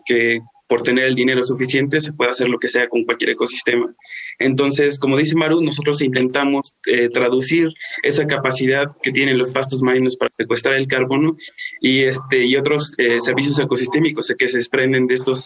por 0.74 0.82
tener 0.82 1.06
el 1.06 1.14
dinero 1.14 1.44
suficiente 1.44 2.00
se 2.00 2.14
puede 2.14 2.32
hacer 2.32 2.50
lo 2.50 2.58
que 2.58 2.68
sea 2.68 2.90
con 2.90 3.04
cualquier 3.04 3.30
ecosistema. 3.30 3.94
Entonces, 4.40 4.98
como 4.98 5.18
dice 5.18 5.36
Maru, 5.36 5.62
nosotros 5.62 6.02
intentamos 6.02 6.78
eh, 6.88 7.10
traducir 7.10 7.68
esa 8.02 8.26
capacidad 8.26 8.86
que 9.04 9.12
tienen 9.12 9.38
los 9.38 9.52
pastos 9.52 9.84
marinos 9.84 10.16
para 10.16 10.32
secuestrar 10.36 10.74
el 10.74 10.88
carbono 10.88 11.38
y, 11.80 12.06
este, 12.06 12.44
y 12.44 12.56
otros 12.56 12.96
eh, 12.98 13.20
servicios 13.20 13.60
ecosistémicos 13.60 14.34
que 14.36 14.48
se 14.48 14.58
desprenden 14.58 15.06
de 15.06 15.14
estos 15.14 15.46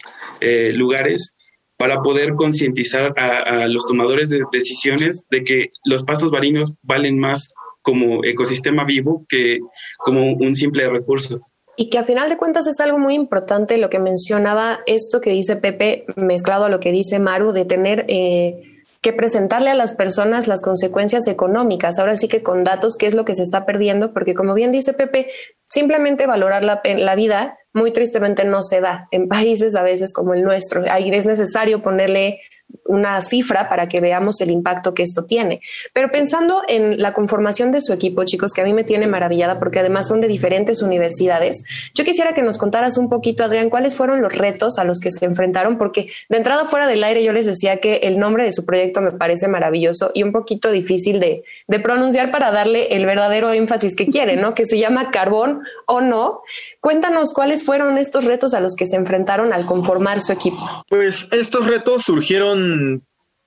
lugares 0.72 1.34
para 1.76 2.00
poder 2.00 2.32
concientizar 2.32 3.12
a, 3.18 3.66
los 3.66 3.86
tomadores 3.86 4.30
de 4.30 4.40
decisiones 4.50 5.26
de 5.30 5.44
que 5.44 5.68
los 5.84 6.04
pastos 6.04 6.32
marinos 6.32 6.74
valen 6.80 7.18
más 7.18 7.52
como 7.82 8.24
ecosistema 8.24 8.84
vivo 8.84 9.26
que 9.28 9.58
como 9.98 10.32
un 10.32 10.56
simple 10.56 10.88
recurso. 10.88 11.42
Y 11.80 11.90
que 11.90 11.98
a 11.98 12.02
final 12.02 12.28
de 12.28 12.36
cuentas 12.36 12.66
es 12.66 12.80
algo 12.80 12.98
muy 12.98 13.14
importante 13.14 13.78
lo 13.78 13.88
que 13.88 14.00
mencionaba 14.00 14.80
esto 14.86 15.20
que 15.20 15.30
dice 15.30 15.54
Pepe 15.54 16.06
mezclado 16.16 16.64
a 16.64 16.68
lo 16.68 16.80
que 16.80 16.90
dice 16.90 17.20
Maru 17.20 17.52
de 17.52 17.64
tener 17.64 18.04
eh, 18.08 18.60
que 19.00 19.12
presentarle 19.12 19.70
a 19.70 19.76
las 19.76 19.92
personas 19.92 20.48
las 20.48 20.60
consecuencias 20.60 21.28
económicas. 21.28 22.00
Ahora 22.00 22.16
sí 22.16 22.26
que 22.26 22.42
con 22.42 22.64
datos, 22.64 22.96
qué 22.96 23.06
es 23.06 23.14
lo 23.14 23.24
que 23.24 23.34
se 23.34 23.44
está 23.44 23.64
perdiendo, 23.64 24.12
porque 24.12 24.34
como 24.34 24.54
bien 24.54 24.72
dice 24.72 24.92
Pepe, 24.92 25.28
simplemente 25.68 26.26
valorar 26.26 26.64
la, 26.64 26.82
la 26.82 27.14
vida 27.14 27.56
muy 27.72 27.92
tristemente 27.92 28.44
no 28.44 28.64
se 28.64 28.80
da 28.80 29.06
en 29.12 29.28
países 29.28 29.76
a 29.76 29.84
veces 29.84 30.12
como 30.12 30.34
el 30.34 30.42
nuestro. 30.42 30.82
Ahí 30.90 31.08
es 31.10 31.26
necesario 31.26 31.80
ponerle 31.80 32.40
una 32.84 33.20
cifra 33.20 33.68
para 33.68 33.88
que 33.88 34.00
veamos 34.00 34.40
el 34.40 34.50
impacto 34.50 34.94
que 34.94 35.02
esto 35.02 35.24
tiene. 35.24 35.60
Pero 35.92 36.10
pensando 36.10 36.62
en 36.68 36.98
la 36.98 37.12
conformación 37.12 37.70
de 37.70 37.80
su 37.80 37.92
equipo, 37.92 38.24
chicos, 38.24 38.52
que 38.52 38.62
a 38.62 38.64
mí 38.64 38.72
me 38.72 38.84
tiene 38.84 39.06
maravillada 39.06 39.58
porque 39.58 39.80
además 39.80 40.08
son 40.08 40.20
de 40.20 40.28
diferentes 40.28 40.82
universidades, 40.82 41.64
yo 41.94 42.04
quisiera 42.04 42.34
que 42.34 42.42
nos 42.42 42.58
contaras 42.58 42.98
un 42.98 43.08
poquito, 43.08 43.44
Adrián, 43.44 43.70
cuáles 43.70 43.96
fueron 43.96 44.22
los 44.22 44.36
retos 44.36 44.78
a 44.78 44.84
los 44.84 45.00
que 45.00 45.10
se 45.10 45.24
enfrentaron, 45.26 45.78
porque 45.78 46.06
de 46.28 46.36
entrada 46.36 46.66
fuera 46.66 46.86
del 46.86 47.04
aire 47.04 47.22
yo 47.22 47.32
les 47.32 47.46
decía 47.46 47.78
que 47.78 47.96
el 48.04 48.18
nombre 48.18 48.44
de 48.44 48.52
su 48.52 48.64
proyecto 48.64 49.00
me 49.00 49.12
parece 49.12 49.48
maravilloso 49.48 50.10
y 50.14 50.22
un 50.22 50.32
poquito 50.32 50.70
difícil 50.70 51.20
de, 51.20 51.42
de 51.66 51.80
pronunciar 51.80 52.30
para 52.30 52.50
darle 52.50 52.96
el 52.96 53.04
verdadero 53.06 53.52
énfasis 53.52 53.94
que 53.94 54.06
quiere, 54.06 54.36
¿no? 54.36 54.54
Que 54.54 54.64
se 54.64 54.78
llama 54.78 55.10
carbón 55.10 55.62
o 55.86 56.00
no. 56.00 56.40
Cuéntanos 56.80 57.32
cuáles 57.32 57.64
fueron 57.64 57.98
estos 57.98 58.24
retos 58.24 58.54
a 58.54 58.60
los 58.60 58.74
que 58.76 58.86
se 58.86 58.96
enfrentaron 58.96 59.52
al 59.52 59.66
conformar 59.66 60.20
su 60.20 60.32
equipo. 60.32 60.58
Pues 60.88 61.28
estos 61.32 61.66
retos 61.66 62.02
surgieron 62.02 62.57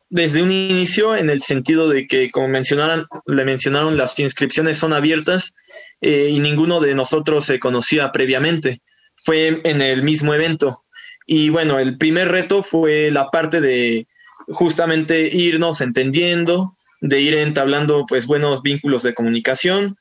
desde 0.10 0.44
un 0.44 0.52
inicio 0.52 1.16
en 1.16 1.30
el 1.30 1.42
sentido 1.42 1.88
de 1.88 2.06
que, 2.08 2.32
como 2.32 2.48
mencionaron, 2.48 3.06
le 3.26 3.46
mencionaron, 3.46 3.98
las 3.98 4.18
inscripciones 4.20 4.78
son 4.78 4.94
abiertas 4.94 5.54
eh, 6.02 6.30
y 6.30 6.40
ninguno 6.40 6.80
de 6.82 6.96
nosotros 6.96 7.46
se 7.46 7.60
conocía 7.60 8.12
previamente. 8.12 8.82
Fue 9.16 9.62
en 9.64 9.82
el 9.82 10.04
mismo 10.04 10.34
evento. 10.34 10.84
Y 11.28 11.50
bueno, 11.50 11.80
el 11.80 11.98
primer 11.98 12.30
reto 12.30 12.64
fue 12.64 13.10
la 13.12 13.30
parte 13.30 13.62
de 13.62 14.08
justamente 14.48 15.34
irnos 15.34 15.80
entendiendo, 15.80 16.76
de 17.00 17.22
ir 17.22 17.34
entablando 17.36 18.06
pues 18.08 18.28
buenos 18.28 18.62
vínculos 18.62 19.04
de 19.04 19.14
comunicación 19.14 19.96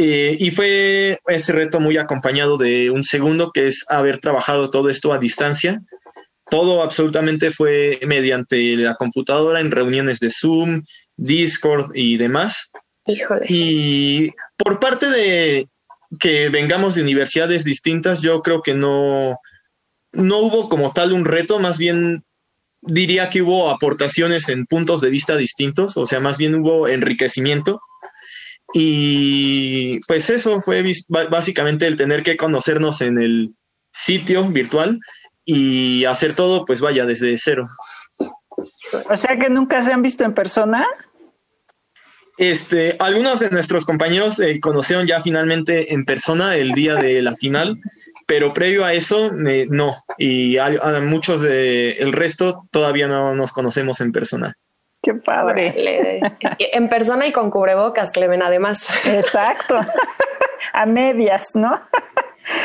eh, 0.00 0.36
y 0.38 0.52
fue 0.52 1.18
ese 1.26 1.52
reto 1.52 1.80
muy 1.80 1.96
acompañado 1.96 2.56
de 2.56 2.88
un 2.88 3.02
segundo, 3.02 3.50
que 3.50 3.66
es 3.66 3.84
haber 3.88 4.18
trabajado 4.18 4.70
todo 4.70 4.90
esto 4.90 5.12
a 5.12 5.18
distancia. 5.18 5.82
Todo 6.50 6.82
absolutamente 6.82 7.50
fue 7.50 8.00
mediante 8.06 8.76
la 8.76 8.94
computadora 8.94 9.60
en 9.60 9.70
reuniones 9.70 10.20
de 10.20 10.30
Zoom, 10.30 10.84
Discord 11.16 11.90
y 11.94 12.16
demás. 12.16 12.70
Híjole. 13.06 13.46
Y 13.48 14.30
por 14.56 14.80
parte 14.80 15.08
de 15.08 15.68
que 16.18 16.48
vengamos 16.48 16.94
de 16.94 17.02
universidades 17.02 17.64
distintas, 17.64 18.22
yo 18.22 18.42
creo 18.42 18.62
que 18.62 18.74
no, 18.74 19.38
no 20.12 20.38
hubo 20.38 20.68
como 20.68 20.92
tal 20.92 21.12
un 21.12 21.24
reto, 21.24 21.58
más 21.58 21.78
bien 21.78 22.24
diría 22.80 23.28
que 23.28 23.42
hubo 23.42 23.70
aportaciones 23.70 24.48
en 24.48 24.66
puntos 24.66 25.00
de 25.00 25.10
vista 25.10 25.36
distintos, 25.36 25.96
o 25.96 26.06
sea, 26.06 26.20
más 26.20 26.38
bien 26.38 26.54
hubo 26.54 26.88
enriquecimiento 26.88 27.80
y 28.72 29.98
pues 30.06 30.30
eso 30.30 30.60
fue 30.60 30.84
básicamente 31.30 31.86
el 31.86 31.96
tener 31.96 32.22
que 32.22 32.36
conocernos 32.36 33.00
en 33.00 33.18
el 33.18 33.54
sitio 33.92 34.44
virtual 34.44 35.00
y 35.50 36.04
hacer 36.04 36.34
todo, 36.34 36.66
pues 36.66 36.82
vaya, 36.82 37.06
desde 37.06 37.38
cero. 37.38 37.70
O 39.08 39.16
sea 39.16 39.38
que 39.38 39.48
nunca 39.48 39.80
se 39.80 39.94
han 39.94 40.02
visto 40.02 40.22
en 40.24 40.34
persona. 40.34 40.86
Este, 42.36 42.96
algunos 42.98 43.40
de 43.40 43.48
nuestros 43.48 43.86
compañeros 43.86 44.40
eh, 44.40 44.60
conocieron 44.60 45.06
ya 45.06 45.22
finalmente 45.22 45.94
en 45.94 46.04
persona 46.04 46.54
el 46.54 46.72
día 46.72 46.96
de 46.96 47.22
la 47.22 47.34
final, 47.34 47.80
pero 48.26 48.52
previo 48.52 48.84
a 48.84 48.92
eso 48.92 49.32
eh, 49.46 49.66
no. 49.70 49.94
Y 50.18 50.58
a, 50.58 51.00
muchos 51.00 51.40
de 51.40 51.92
el 51.92 52.12
resto 52.12 52.68
todavía 52.70 53.08
no 53.08 53.34
nos 53.34 53.52
conocemos 53.52 54.02
en 54.02 54.12
persona. 54.12 54.54
Qué 55.02 55.14
padre. 55.14 56.20
En 56.58 56.90
persona 56.90 57.26
y 57.26 57.32
con 57.32 57.50
cubrebocas, 57.50 58.12
Clemen, 58.12 58.42
además. 58.42 59.06
Exacto. 59.06 59.76
A 60.74 60.84
medias, 60.84 61.52
¿no? 61.54 61.80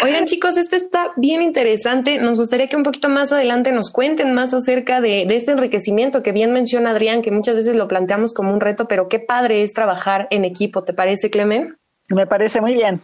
Oigan, 0.04 0.25
chicos, 0.25 0.58
este 0.58 0.75
está 0.75 1.12
bien 1.16 1.42
interesante. 1.42 2.20
Nos 2.20 2.38
gustaría 2.38 2.68
que 2.68 2.75
un 2.75 2.84
poquito 2.84 3.10
más 3.10 3.32
adelante 3.32 3.72
nos 3.72 3.92
cuenten 3.92 4.34
más 4.34 4.54
acerca 4.54 5.02
de, 5.02 5.25
de, 5.25 5.36
este 5.36 5.52
enriquecimiento 5.52 6.24
que 6.24 6.32
bien 6.32 6.54
menciona 6.54 6.92
Adrián, 6.92 7.22
que 7.22 7.32
muchas 7.32 7.56
veces 7.56 7.75
lo 7.75 7.88
planteamos 7.88 8.34
como 8.34 8.54
un 8.54 8.62
reto, 8.62 8.88
pero 8.88 9.08
qué 9.08 9.20
padre 9.20 9.63
es 9.63 9.74
trabajar 9.74 10.28
en 10.32 10.46
equipo. 10.46 10.84
¿Te 10.84 10.94
parece, 10.94 11.30
Clemen? 11.30 11.78
Me 12.10 12.28
parece 12.28 12.62
muy 12.62 12.74
bien. 12.74 13.02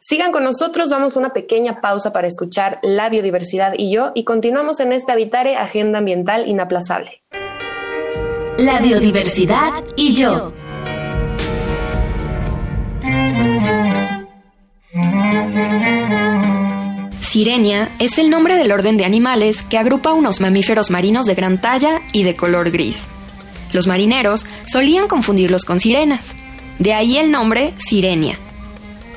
Sigan 0.00 0.32
con 0.32 0.44
nosotros, 0.44 0.90
vamos 0.90 1.16
a 1.16 1.20
una 1.20 1.32
pequeña 1.32 1.80
pausa 1.80 2.12
para 2.12 2.28
escuchar 2.28 2.78
la 2.82 3.08
biodiversidad 3.08 3.74
y 3.76 3.90
yo, 3.90 4.12
y 4.14 4.24
continuamos 4.24 4.80
en 4.80 4.92
esta 4.92 5.12
Habitare 5.12 5.56
Agenda 5.56 5.98
Ambiental 5.98 6.46
Inaplazable 6.46 7.22
la 8.58 8.80
biodiversidad 8.80 9.84
y 9.94 10.14
yo. 10.14 10.52
Sirenia 17.38 17.88
es 18.00 18.18
el 18.18 18.30
nombre 18.30 18.56
del 18.56 18.72
orden 18.72 18.96
de 18.96 19.04
animales 19.04 19.62
que 19.62 19.78
agrupa 19.78 20.12
unos 20.12 20.40
mamíferos 20.40 20.90
marinos 20.90 21.24
de 21.24 21.36
gran 21.36 21.60
talla 21.60 22.00
y 22.12 22.24
de 22.24 22.34
color 22.34 22.72
gris. 22.72 23.02
Los 23.72 23.86
marineros 23.86 24.44
solían 24.66 25.06
confundirlos 25.06 25.64
con 25.64 25.78
sirenas, 25.78 26.34
de 26.80 26.94
ahí 26.94 27.16
el 27.16 27.30
nombre 27.30 27.74
Sirenia. 27.78 28.36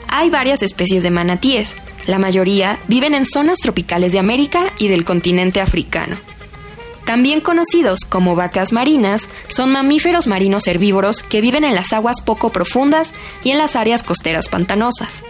Hay 0.07 0.29
varias 0.29 0.61
especies 0.61 1.01
de 1.01 1.09
manatíes, 1.09 1.75
la 2.05 2.19
mayoría 2.19 2.77
viven 2.87 3.15
en 3.15 3.25
zonas 3.25 3.57
tropicales 3.57 4.11
de 4.11 4.19
América 4.19 4.71
y 4.77 4.87
del 4.87 5.03
continente 5.03 5.59
africano. 5.59 6.15
También 7.05 7.41
conocidos 7.41 8.01
como 8.01 8.35
vacas 8.35 8.71
marinas, 8.71 9.29
son 9.47 9.71
mamíferos 9.71 10.27
marinos 10.27 10.67
herbívoros 10.67 11.23
que 11.23 11.41
viven 11.41 11.63
en 11.63 11.73
las 11.73 11.91
aguas 11.91 12.21
poco 12.21 12.51
profundas 12.51 13.13
y 13.43 13.49
en 13.49 13.57
las 13.57 13.75
áreas 13.75 14.03
costeras 14.03 14.47
pantanosas. 14.47 15.23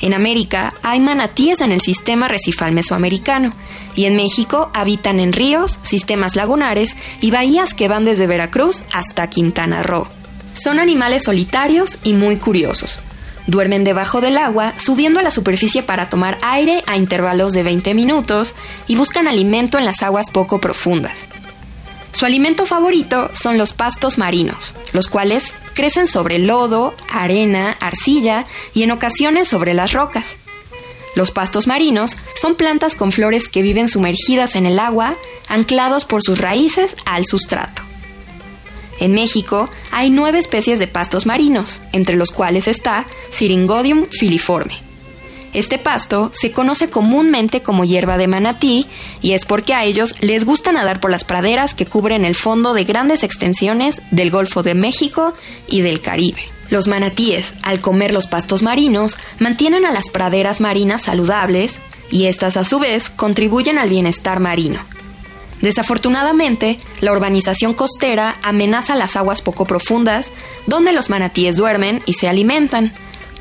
En 0.00 0.14
América 0.14 0.74
hay 0.82 1.00
manatíes 1.00 1.60
en 1.60 1.72
el 1.72 1.80
sistema 1.80 2.28
recifal 2.28 2.72
mesoamericano 2.72 3.52
y 3.94 4.04
en 4.04 4.16
México 4.16 4.70
habitan 4.74 5.20
en 5.20 5.32
ríos, 5.32 5.78
sistemas 5.82 6.36
lagunares 6.36 6.96
y 7.20 7.30
bahías 7.30 7.72
que 7.72 7.88
van 7.88 8.04
desde 8.04 8.26
Veracruz 8.26 8.82
hasta 8.92 9.30
Quintana 9.30 9.82
Roo. 9.82 10.06
Son 10.54 10.78
animales 10.78 11.24
solitarios 11.24 11.98
y 12.04 12.12
muy 12.12 12.36
curiosos. 12.36 13.00
Duermen 13.46 13.84
debajo 13.84 14.20
del 14.20 14.38
agua, 14.38 14.74
subiendo 14.76 15.20
a 15.20 15.22
la 15.22 15.30
superficie 15.30 15.82
para 15.82 16.08
tomar 16.08 16.36
aire 16.42 16.82
a 16.86 16.96
intervalos 16.96 17.52
de 17.52 17.62
20 17.62 17.94
minutos 17.94 18.54
y 18.88 18.96
buscan 18.96 19.28
alimento 19.28 19.78
en 19.78 19.84
las 19.84 20.02
aguas 20.02 20.30
poco 20.30 20.60
profundas. 20.60 21.26
Su 22.16 22.24
alimento 22.24 22.64
favorito 22.64 23.28
son 23.34 23.58
los 23.58 23.74
pastos 23.74 24.16
marinos, 24.16 24.74
los 24.92 25.06
cuales 25.06 25.52
crecen 25.74 26.06
sobre 26.06 26.38
lodo, 26.38 26.94
arena, 27.10 27.76
arcilla 27.78 28.44
y 28.72 28.84
en 28.84 28.90
ocasiones 28.90 29.48
sobre 29.48 29.74
las 29.74 29.92
rocas. 29.92 30.36
Los 31.14 31.30
pastos 31.30 31.66
marinos 31.66 32.16
son 32.40 32.54
plantas 32.54 32.94
con 32.94 33.12
flores 33.12 33.48
que 33.48 33.60
viven 33.60 33.90
sumergidas 33.90 34.56
en 34.56 34.64
el 34.64 34.78
agua, 34.78 35.12
anclados 35.50 36.06
por 36.06 36.22
sus 36.22 36.38
raíces 36.38 36.96
al 37.04 37.26
sustrato. 37.26 37.82
En 38.98 39.12
México 39.12 39.68
hay 39.90 40.08
nueve 40.08 40.38
especies 40.38 40.78
de 40.78 40.86
pastos 40.86 41.26
marinos, 41.26 41.82
entre 41.92 42.16
los 42.16 42.30
cuales 42.30 42.66
está 42.66 43.04
Syringodium 43.28 44.06
filiforme. 44.10 44.85
Este 45.56 45.78
pasto 45.78 46.30
se 46.34 46.52
conoce 46.52 46.90
comúnmente 46.90 47.62
como 47.62 47.86
hierba 47.86 48.18
de 48.18 48.26
manatí 48.26 48.86
y 49.22 49.32
es 49.32 49.46
porque 49.46 49.72
a 49.72 49.84
ellos 49.84 50.14
les 50.20 50.44
gusta 50.44 50.70
nadar 50.70 51.00
por 51.00 51.10
las 51.10 51.24
praderas 51.24 51.72
que 51.72 51.86
cubren 51.86 52.26
el 52.26 52.34
fondo 52.34 52.74
de 52.74 52.84
grandes 52.84 53.22
extensiones 53.22 54.02
del 54.10 54.30
Golfo 54.30 54.62
de 54.62 54.74
México 54.74 55.32
y 55.66 55.80
del 55.80 56.02
Caribe. 56.02 56.42
Los 56.68 56.88
manatíes, 56.88 57.54
al 57.62 57.80
comer 57.80 58.12
los 58.12 58.26
pastos 58.26 58.62
marinos, 58.62 59.16
mantienen 59.38 59.86
a 59.86 59.92
las 59.92 60.10
praderas 60.10 60.60
marinas 60.60 61.04
saludables 61.04 61.78
y 62.10 62.26
estas 62.26 62.58
a 62.58 62.64
su 62.66 62.78
vez 62.78 63.08
contribuyen 63.08 63.78
al 63.78 63.88
bienestar 63.88 64.40
marino. 64.40 64.80
Desafortunadamente, 65.62 66.76
la 67.00 67.12
urbanización 67.12 67.72
costera 67.72 68.36
amenaza 68.42 68.94
las 68.94 69.16
aguas 69.16 69.40
poco 69.40 69.64
profundas, 69.64 70.32
donde 70.66 70.92
los 70.92 71.08
manatíes 71.08 71.56
duermen 71.56 72.02
y 72.04 72.12
se 72.12 72.28
alimentan, 72.28 72.92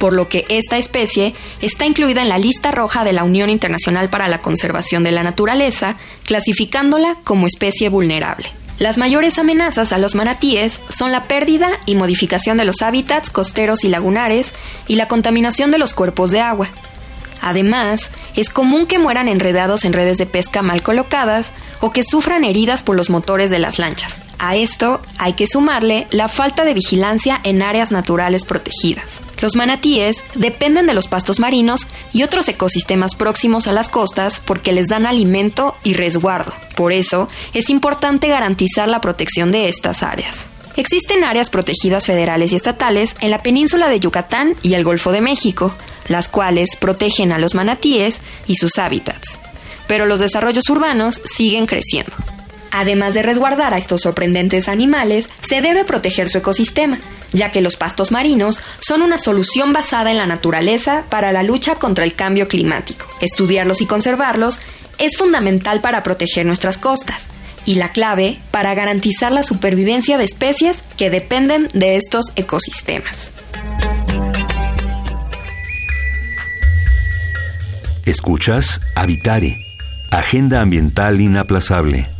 por 0.05 0.13
lo 0.13 0.29
que 0.29 0.45
esta 0.49 0.77
especie 0.77 1.33
está 1.63 1.87
incluida 1.87 2.21
en 2.21 2.29
la 2.29 2.37
lista 2.37 2.69
roja 2.69 3.03
de 3.03 3.11
la 3.11 3.23
Unión 3.23 3.49
Internacional 3.49 4.07
para 4.07 4.27
la 4.27 4.37
Conservación 4.37 5.03
de 5.03 5.11
la 5.11 5.23
Naturaleza, 5.23 5.95
clasificándola 6.25 7.15
como 7.23 7.47
especie 7.47 7.89
vulnerable. 7.89 8.45
Las 8.77 8.99
mayores 8.99 9.39
amenazas 9.39 9.93
a 9.93 9.97
los 9.97 10.13
manatíes 10.13 10.79
son 10.95 11.11
la 11.11 11.23
pérdida 11.23 11.71
y 11.87 11.95
modificación 11.95 12.55
de 12.57 12.65
los 12.65 12.83
hábitats 12.83 13.31
costeros 13.31 13.83
y 13.83 13.87
lagunares 13.87 14.53
y 14.87 14.93
la 14.93 15.07
contaminación 15.07 15.71
de 15.71 15.79
los 15.79 15.95
cuerpos 15.95 16.29
de 16.29 16.41
agua. 16.41 16.69
Además, 17.41 18.11
es 18.35 18.49
común 18.49 18.85
que 18.85 18.99
mueran 18.99 19.27
enredados 19.27 19.85
en 19.85 19.93
redes 19.93 20.19
de 20.19 20.27
pesca 20.27 20.61
mal 20.61 20.83
colocadas 20.83 21.51
o 21.81 21.91
que 21.91 22.03
sufran 22.03 22.43
heridas 22.43 22.83
por 22.83 22.95
los 22.95 23.09
motores 23.09 23.49
de 23.49 23.57
las 23.57 23.79
lanchas. 23.79 24.19
A 24.39 24.55
esto 24.55 25.01
hay 25.17 25.33
que 25.33 25.47
sumarle 25.47 26.07
la 26.11 26.27
falta 26.27 26.65
de 26.65 26.73
vigilancia 26.73 27.39
en 27.43 27.61
áreas 27.61 27.91
naturales 27.91 28.45
protegidas. 28.45 29.21
Los 29.41 29.55
manatíes 29.55 30.23
dependen 30.35 30.85
de 30.85 30.93
los 30.93 31.07
pastos 31.07 31.39
marinos 31.39 31.87
y 32.13 32.23
otros 32.23 32.47
ecosistemas 32.47 33.15
próximos 33.15 33.67
a 33.67 33.73
las 33.73 33.89
costas 33.89 34.41
porque 34.43 34.73
les 34.73 34.87
dan 34.87 35.05
alimento 35.05 35.75
y 35.83 35.93
resguardo. 35.93 36.53
Por 36.75 36.91
eso 36.91 37.27
es 37.53 37.69
importante 37.69 38.27
garantizar 38.27 38.89
la 38.89 39.01
protección 39.01 39.51
de 39.51 39.69
estas 39.69 40.03
áreas. 40.03 40.47
Existen 40.77 41.23
áreas 41.23 41.49
protegidas 41.49 42.05
federales 42.05 42.51
y 42.51 42.57
estatales 42.57 43.15
en 43.21 43.31
la 43.31 43.41
península 43.41 43.87
de 43.87 43.99
Yucatán 43.99 44.55
y 44.61 44.73
el 44.73 44.83
Golfo 44.83 45.13
de 45.13 45.21
México, 45.21 45.73
las 46.09 46.27
cuales 46.27 46.75
protegen 46.75 47.31
a 47.31 47.39
los 47.39 47.55
manatíes 47.55 48.19
y 48.45 48.55
sus 48.55 48.77
hábitats. 48.77 49.39
Pero 49.87 50.05
los 50.05 50.19
desarrollos 50.19 50.69
urbanos 50.69 51.21
siguen 51.23 51.65
creciendo. 51.65 52.15
Además 52.77 53.13
de 53.13 53.21
resguardar 53.21 53.73
a 53.73 53.77
estos 53.77 54.01
sorprendentes 54.01 54.67
animales, 54.67 55.29
se 55.47 55.61
debe 55.61 55.85
proteger 55.85 56.27
su 56.27 56.39
ecosistema, 56.39 56.99
ya 57.31 57.49
que 57.49 57.61
los 57.61 57.77
pastos 57.77 58.11
marinos 58.11 58.59
son 58.81 59.01
una 59.01 59.17
solución 59.17 59.71
basada 59.71 60.11
en 60.11 60.17
la 60.17 60.25
naturaleza 60.25 61.05
para 61.09 61.31
la 61.31 61.41
lucha 61.41 61.75
contra 61.75 62.03
el 62.03 62.15
cambio 62.15 62.49
climático. 62.49 63.07
Estudiarlos 63.21 63.79
y 63.79 63.85
conservarlos 63.85 64.59
es 64.97 65.15
fundamental 65.15 65.79
para 65.79 66.03
proteger 66.03 66.45
nuestras 66.45 66.77
costas 66.77 67.27
y 67.65 67.75
la 67.75 67.93
clave 67.93 68.39
para 68.51 68.75
garantizar 68.75 69.31
la 69.31 69.43
supervivencia 69.43 70.17
de 70.17 70.25
especies 70.25 70.79
que 70.97 71.09
dependen 71.09 71.69
de 71.73 71.95
estos 71.95 72.25
ecosistemas. 72.35 73.31
Escuchas 78.03 78.81
Habitare, 78.95 79.65
Agenda 80.11 80.59
Ambiental 80.59 81.21
Inaplazable. 81.21 82.14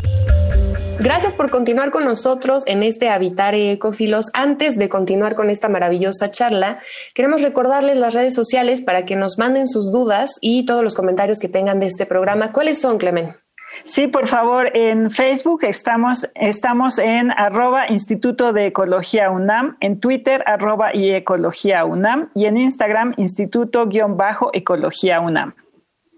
Gracias 0.99 1.35
por 1.35 1.49
continuar 1.49 1.91
con 1.91 2.05
nosotros 2.05 2.63
en 2.67 2.81
este 2.81 3.09
Habitare 3.09 3.71
Ecofilos. 3.71 4.31
Antes 4.33 4.77
de 4.77 4.87
continuar 4.87 5.35
con 5.35 5.49
esta 5.49 5.67
maravillosa 5.67 6.31
charla, 6.31 6.79
queremos 7.13 7.41
recordarles 7.41 7.97
las 7.97 8.13
redes 8.13 8.33
sociales 8.33 8.81
para 8.81 9.05
que 9.05 9.17
nos 9.17 9.37
manden 9.37 9.67
sus 9.67 9.91
dudas 9.91 10.37
y 10.41 10.65
todos 10.65 10.83
los 10.83 10.95
comentarios 10.95 11.39
que 11.39 11.49
tengan 11.49 11.79
de 11.79 11.87
este 11.87 12.05
programa. 12.05 12.53
¿Cuáles 12.53 12.79
son, 12.79 12.97
Clemen? 12.97 13.35
Sí, 13.83 14.07
por 14.07 14.27
favor, 14.27 14.71
en 14.75 15.11
Facebook 15.11 15.65
estamos, 15.65 16.27
estamos 16.33 16.97
en 16.97 17.29
arroba 17.31 17.89
Instituto 17.89 18.53
de 18.53 18.67
Ecología 18.67 19.29
UNAM, 19.29 19.75
en 19.81 19.99
Twitter 19.99 20.43
arroba 20.47 20.95
y 20.95 21.11
Ecología 21.11 21.83
UNAM 21.83 22.29
y 22.33 22.45
en 22.45 22.55
Instagram 22.57 23.13
Instituto-Ecología 23.17 25.19
UNAM 25.19 25.55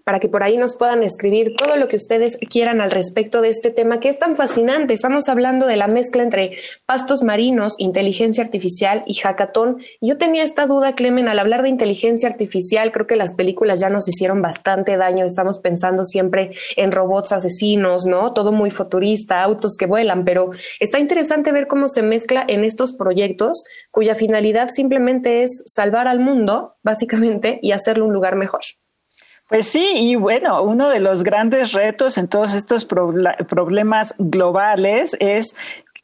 para 0.08 0.20
que 0.20 0.30
por 0.30 0.42
ahí 0.42 0.56
nos 0.56 0.74
puedan 0.74 1.02
escribir 1.02 1.54
todo 1.54 1.76
lo 1.76 1.86
que 1.86 1.96
ustedes 1.96 2.38
quieran 2.38 2.80
al 2.80 2.90
respecto 2.90 3.42
de 3.42 3.50
este 3.50 3.70
tema 3.70 4.00
que 4.00 4.08
es 4.08 4.18
tan 4.18 4.36
fascinante. 4.36 4.94
Estamos 4.94 5.28
hablando 5.28 5.66
de 5.66 5.76
la 5.76 5.86
mezcla 5.86 6.22
entre 6.22 6.56
pastos 6.86 7.22
marinos, 7.22 7.74
inteligencia 7.76 8.42
artificial 8.42 9.02
y 9.06 9.16
hackathon. 9.16 9.82
Yo 10.00 10.16
tenía 10.16 10.44
esta 10.44 10.66
duda, 10.66 10.94
Clemen, 10.94 11.28
al 11.28 11.38
hablar 11.38 11.62
de 11.62 11.68
inteligencia 11.68 12.26
artificial, 12.26 12.90
creo 12.90 13.06
que 13.06 13.16
las 13.16 13.34
películas 13.34 13.80
ya 13.80 13.90
nos 13.90 14.08
hicieron 14.08 14.40
bastante 14.40 14.96
daño. 14.96 15.26
Estamos 15.26 15.58
pensando 15.58 16.06
siempre 16.06 16.52
en 16.76 16.90
robots 16.90 17.32
asesinos, 17.32 18.06
¿no? 18.06 18.32
Todo 18.32 18.50
muy 18.50 18.70
futurista, 18.70 19.42
autos 19.42 19.76
que 19.76 19.84
vuelan, 19.84 20.24
pero 20.24 20.52
está 20.80 21.00
interesante 21.00 21.52
ver 21.52 21.66
cómo 21.66 21.86
se 21.86 22.02
mezcla 22.02 22.46
en 22.48 22.64
estos 22.64 22.94
proyectos 22.94 23.62
cuya 23.90 24.14
finalidad 24.14 24.70
simplemente 24.70 25.42
es 25.42 25.62
salvar 25.66 26.08
al 26.08 26.18
mundo, 26.18 26.76
básicamente, 26.82 27.58
y 27.60 27.72
hacerlo 27.72 28.06
un 28.06 28.14
lugar 28.14 28.36
mejor. 28.36 28.60
Pues 29.48 29.66
sí, 29.66 29.92
y 29.94 30.14
bueno, 30.14 30.62
uno 30.62 30.90
de 30.90 31.00
los 31.00 31.22
grandes 31.24 31.72
retos 31.72 32.18
en 32.18 32.28
todos 32.28 32.54
estos 32.54 32.84
problemas 32.84 34.14
globales 34.18 35.16
es 35.20 35.56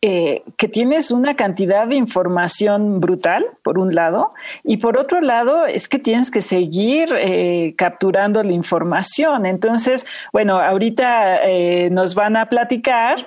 eh, 0.07 0.43
que 0.59 0.69
tienes 0.69 1.11
una 1.11 1.35
cantidad 1.35 1.87
de 1.87 1.97
información 1.97 3.01
brutal, 3.01 3.47
por 3.63 3.79
un 3.79 3.95
lado, 3.95 4.35
y 4.63 4.79
por 4.79 4.99
otro 4.99 5.23
lado 5.23 5.65
es 5.65 5.89
que 5.89 5.99
tienes 5.99 6.31
que 6.31 6.43
seguir 6.43 7.09
eh, 7.19 7.75
capturando 7.77 8.43
la 8.43 8.53
información. 8.53 9.47
Entonces, 9.47 10.07
bueno, 10.31 10.59
ahorita 10.59 11.43
eh, 11.45 11.89
nos 11.91 12.15
van 12.15 12.37
a 12.37 12.51
platicar 12.51 13.27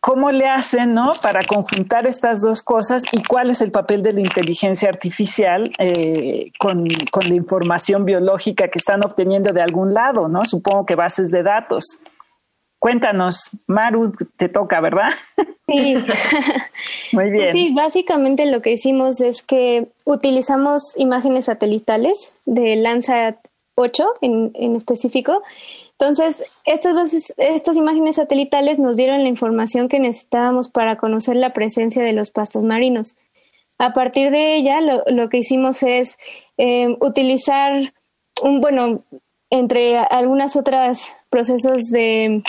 ¿Cómo 0.00 0.30
le 0.30 0.46
hacen 0.46 0.94
¿no? 0.94 1.14
para 1.20 1.42
conjuntar 1.42 2.06
estas 2.06 2.40
dos 2.40 2.62
cosas 2.62 3.02
y 3.10 3.24
cuál 3.24 3.50
es 3.50 3.60
el 3.60 3.72
papel 3.72 4.02
de 4.02 4.12
la 4.12 4.20
inteligencia 4.20 4.88
artificial 4.88 5.72
eh, 5.78 6.52
con, 6.58 6.86
la 6.86 7.34
información 7.34 8.04
biológica 8.04 8.68
que 8.68 8.78
están 8.78 9.04
obteniendo 9.04 9.52
de 9.52 9.62
algún 9.62 9.94
lado? 9.94 10.28
¿no? 10.28 10.44
Supongo 10.44 10.86
que 10.86 10.94
bases 10.94 11.30
de 11.30 11.42
datos. 11.42 11.98
Cuéntanos, 12.78 13.50
Maru, 13.66 14.12
te 14.36 14.48
toca, 14.48 14.80
¿verdad? 14.80 15.10
Sí. 15.66 15.96
Muy 17.12 17.30
bien. 17.30 17.52
Sí, 17.52 17.72
básicamente 17.74 18.46
lo 18.46 18.62
que 18.62 18.72
hicimos 18.72 19.20
es 19.20 19.42
que 19.42 19.88
utilizamos 20.04 20.92
imágenes 20.96 21.46
satelitales 21.46 22.32
de 22.44 22.76
Landsat 22.76 23.38
8 23.74 24.04
en, 24.20 24.52
en 24.54 24.76
específico 24.76 25.42
entonces, 25.98 26.44
estas, 26.66 27.76
imágenes 27.76 28.16
satelitales 28.16 28.78
nos 28.78 28.98
dieron 28.98 29.22
la 29.22 29.30
información 29.30 29.88
que 29.88 29.98
necesitábamos 29.98 30.68
para 30.68 30.96
conocer 30.96 31.36
la 31.36 31.54
presencia 31.54 32.02
de 32.02 32.12
los 32.12 32.30
pastos 32.30 32.62
marinos. 32.62 33.16
A 33.78 33.94
partir 33.94 34.30
de 34.30 34.56
ella, 34.56 34.80
lo, 34.82 35.28
que 35.30 35.38
hicimos 35.38 35.82
es 35.82 36.18
em, 36.58 36.96
utilizar 37.00 37.94
un, 38.42 38.60
bueno, 38.60 39.04
entre 39.48 39.96
algunas 39.96 40.56
otras 40.56 41.14
procesos 41.30 41.86
de, 41.90 42.42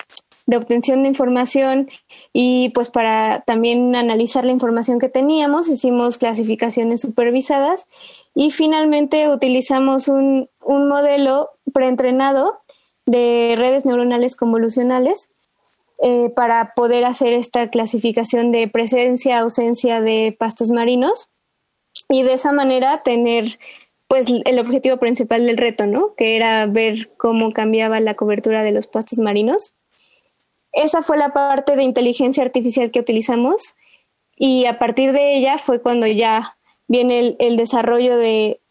obtención 0.53 1.03
de 1.03 1.09
información 1.09 1.89
y 2.33 2.69
pues 2.69 2.89
para 2.89 3.43
también 3.45 3.95
analizar 3.95 4.43
la 4.43 4.51
información 4.51 4.99
que 4.99 5.09
teníamos, 5.09 5.69
hicimos 5.69 6.17
clasificaciones 6.17 6.99
supervisadas 7.01 7.85
y 8.35 8.51
finalmente 8.51 9.29
utilizamos 9.29 10.09
un 10.09 10.49
modelo 10.65 11.49
preentrenado 11.73 12.59
de 13.07 13.55
redes 13.57 13.85
neuronales 13.85 14.35
convolucionales 14.35 15.31
eh, 16.03 16.29
para 16.35 16.73
poder 16.75 17.05
hacer 17.05 17.33
esta 17.33 17.71
clasificación 17.71 18.51
de 18.51 18.67
presencia, 18.67 19.39
ausencia 19.39 20.01
de 20.01 20.35
pastos 20.37 20.69
marinos 20.69 21.29
y 22.09 22.21
de 22.21 22.33
esa 22.33 22.51
manera 22.51 23.01
tener 23.01 23.57
pues 24.07 24.27
el 24.45 24.59
objetivo 24.59 24.97
principal 24.97 25.45
del 25.45 25.57
reto, 25.57 25.87
¿no? 25.87 26.13
Que 26.15 26.35
era 26.35 26.65
ver 26.65 27.09
cómo 27.17 27.51
cambiaba 27.51 27.99
la 27.99 28.13
cobertura 28.13 28.63
de 28.63 28.71
los 28.71 28.87
pastos 28.87 29.19
marinos. 29.19 29.73
Esa 30.71 31.01
fue 31.01 31.17
la 31.17 31.33
parte 31.33 31.75
de 31.75 31.83
inteligencia 31.83 32.43
artificial 32.43 32.91
que 32.91 32.99
utilizamos 32.99 33.75
y 34.35 34.65
a 34.65 34.79
partir 34.79 35.13
de 35.13 35.35
ella 35.35 35.57
fue 35.57 35.81
cuando 35.81 36.07
ya 36.07 36.57
viene 36.87 37.35
el 37.39 37.57
desarrollo 37.57 38.17
de 38.17 38.61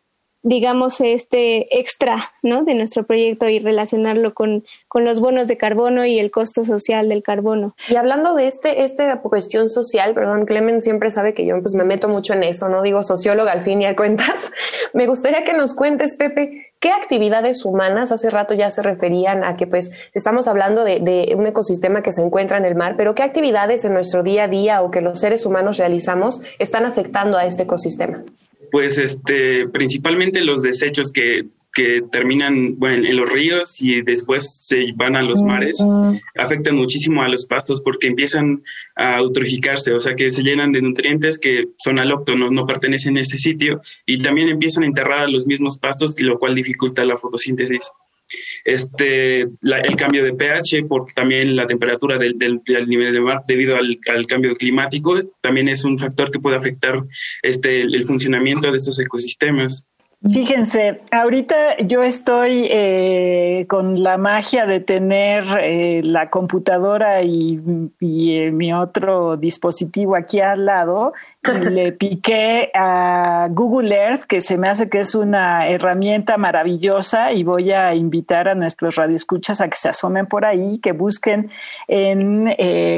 digamos, 0.42 1.00
este 1.00 1.78
extra 1.78 2.32
¿no? 2.42 2.62
de 2.62 2.74
nuestro 2.74 3.04
proyecto 3.04 3.48
y 3.48 3.58
relacionarlo 3.58 4.32
con, 4.32 4.64
con, 4.86 5.04
los 5.04 5.18
bonos 5.18 5.48
de 5.48 5.56
carbono 5.56 6.04
y 6.04 6.18
el 6.18 6.30
costo 6.30 6.64
social 6.64 7.08
del 7.08 7.22
carbono. 7.22 7.74
Y 7.88 7.96
hablando 7.96 8.34
de 8.34 8.46
este, 8.46 8.84
esta 8.84 9.20
cuestión 9.22 9.68
social, 9.68 10.14
perdón, 10.14 10.46
Clemen 10.46 10.82
siempre 10.82 11.10
sabe 11.10 11.34
que 11.34 11.44
yo 11.44 11.60
pues 11.60 11.74
me 11.74 11.84
meto 11.84 12.08
mucho 12.08 12.32
en 12.32 12.44
eso, 12.44 12.68
no 12.68 12.82
digo 12.82 13.02
socióloga 13.02 13.52
al 13.52 13.64
fin 13.64 13.82
y 13.82 13.86
al 13.86 13.96
cuentas. 13.96 14.52
Me 14.92 15.06
gustaría 15.06 15.44
que 15.44 15.52
nos 15.52 15.74
cuentes, 15.74 16.16
Pepe, 16.16 16.72
¿qué 16.80 16.90
actividades 16.90 17.64
humanas, 17.64 18.12
hace 18.12 18.30
rato 18.30 18.54
ya 18.54 18.70
se 18.70 18.82
referían 18.82 19.44
a 19.44 19.56
que 19.56 19.66
pues 19.66 19.90
estamos 20.14 20.46
hablando 20.46 20.84
de, 20.84 21.00
de 21.00 21.34
un 21.36 21.46
ecosistema 21.46 22.02
que 22.02 22.12
se 22.12 22.22
encuentra 22.22 22.56
en 22.56 22.64
el 22.64 22.76
mar, 22.76 22.94
pero 22.96 23.14
qué 23.14 23.22
actividades 23.22 23.84
en 23.84 23.92
nuestro 23.92 24.22
día 24.22 24.44
a 24.44 24.48
día 24.48 24.82
o 24.82 24.90
que 24.90 25.00
los 25.00 25.18
seres 25.20 25.44
humanos 25.44 25.76
realizamos 25.76 26.40
están 26.58 26.86
afectando 26.86 27.36
a 27.36 27.44
este 27.46 27.64
ecosistema? 27.64 28.22
Pues 28.70 28.98
este, 28.98 29.68
principalmente 29.68 30.44
los 30.44 30.62
desechos 30.62 31.12
que, 31.12 31.46
que 31.76 32.02
terminan 32.10 32.78
bueno, 32.78 33.06
en 33.06 33.16
los 33.16 33.30
ríos 33.30 33.82
y 33.82 34.00
después 34.00 34.60
se 34.62 34.92
van 34.96 35.14
a 35.14 35.22
los 35.22 35.42
mares, 35.42 35.84
afectan 36.34 36.74
muchísimo 36.74 37.22
a 37.22 37.28
los 37.28 37.44
pastos 37.44 37.82
porque 37.82 38.06
empiezan 38.06 38.62
a 38.94 39.18
eutroficarse, 39.18 39.92
o 39.92 40.00
sea 40.00 40.14
que 40.14 40.30
se 40.30 40.42
llenan 40.42 40.72
de 40.72 40.80
nutrientes 40.80 41.38
que 41.38 41.66
son 41.76 41.98
alóctonos, 41.98 42.50
no 42.50 42.66
pertenecen 42.66 43.18
a 43.18 43.20
ese 43.20 43.36
sitio, 43.36 43.82
y 44.06 44.18
también 44.18 44.48
empiezan 44.48 44.84
a 44.84 44.86
enterrar 44.86 45.18
a 45.18 45.28
los 45.28 45.46
mismos 45.46 45.78
pastos, 45.78 46.18
lo 46.18 46.38
cual 46.38 46.54
dificulta 46.54 47.04
la 47.04 47.18
fotosíntesis. 47.18 47.90
Este, 48.64 49.42
el 49.42 49.96
cambio 49.96 50.24
de 50.24 50.34
pH, 50.34 50.86
por 50.88 51.06
también 51.12 51.56
la 51.56 51.66
temperatura 51.66 52.18
del, 52.18 52.38
del, 52.38 52.60
nivel 52.86 53.12
del 53.12 53.22
mar 53.22 53.40
debido 53.46 53.76
al, 53.76 54.26
cambio 54.26 54.54
climático, 54.56 55.22
también 55.40 55.68
es 55.68 55.84
un 55.84 55.98
factor 55.98 56.30
que 56.30 56.40
puede 56.40 56.56
afectar 56.56 57.02
este, 57.42 57.82
el 57.82 58.04
funcionamiento 58.04 58.70
de 58.70 58.76
estos 58.76 58.98
ecosistemas. 58.98 59.86
Fíjense, 60.32 61.02
ahorita 61.12 61.78
yo 61.78 62.02
estoy 62.02 62.66
eh, 62.70 63.66
con 63.68 64.02
la 64.02 64.16
magia 64.16 64.66
de 64.66 64.80
tener 64.80 65.44
eh, 65.60 66.00
la 66.02 66.30
computadora 66.30 67.22
y, 67.22 67.60
eh, 68.00 68.50
mi 68.50 68.72
otro 68.72 69.36
dispositivo 69.36 70.16
aquí 70.16 70.40
al 70.40 70.64
lado. 70.66 71.12
le 71.42 71.92
piqué 71.92 72.70
a 72.74 73.46
Google 73.50 73.94
Earth, 73.94 74.24
que 74.24 74.40
se 74.40 74.58
me 74.58 74.68
hace 74.68 74.88
que 74.88 75.00
es 75.00 75.14
una 75.14 75.68
herramienta 75.68 76.36
maravillosa, 76.38 77.32
y 77.32 77.44
voy 77.44 77.72
a 77.72 77.94
invitar 77.94 78.48
a 78.48 78.54
nuestros 78.54 78.96
radioescuchas 78.96 79.60
a 79.60 79.68
que 79.68 79.76
se 79.76 79.90
asomen 79.90 80.26
por 80.26 80.44
ahí, 80.44 80.78
que 80.78 80.92
busquen 80.92 81.50
en 81.86 82.54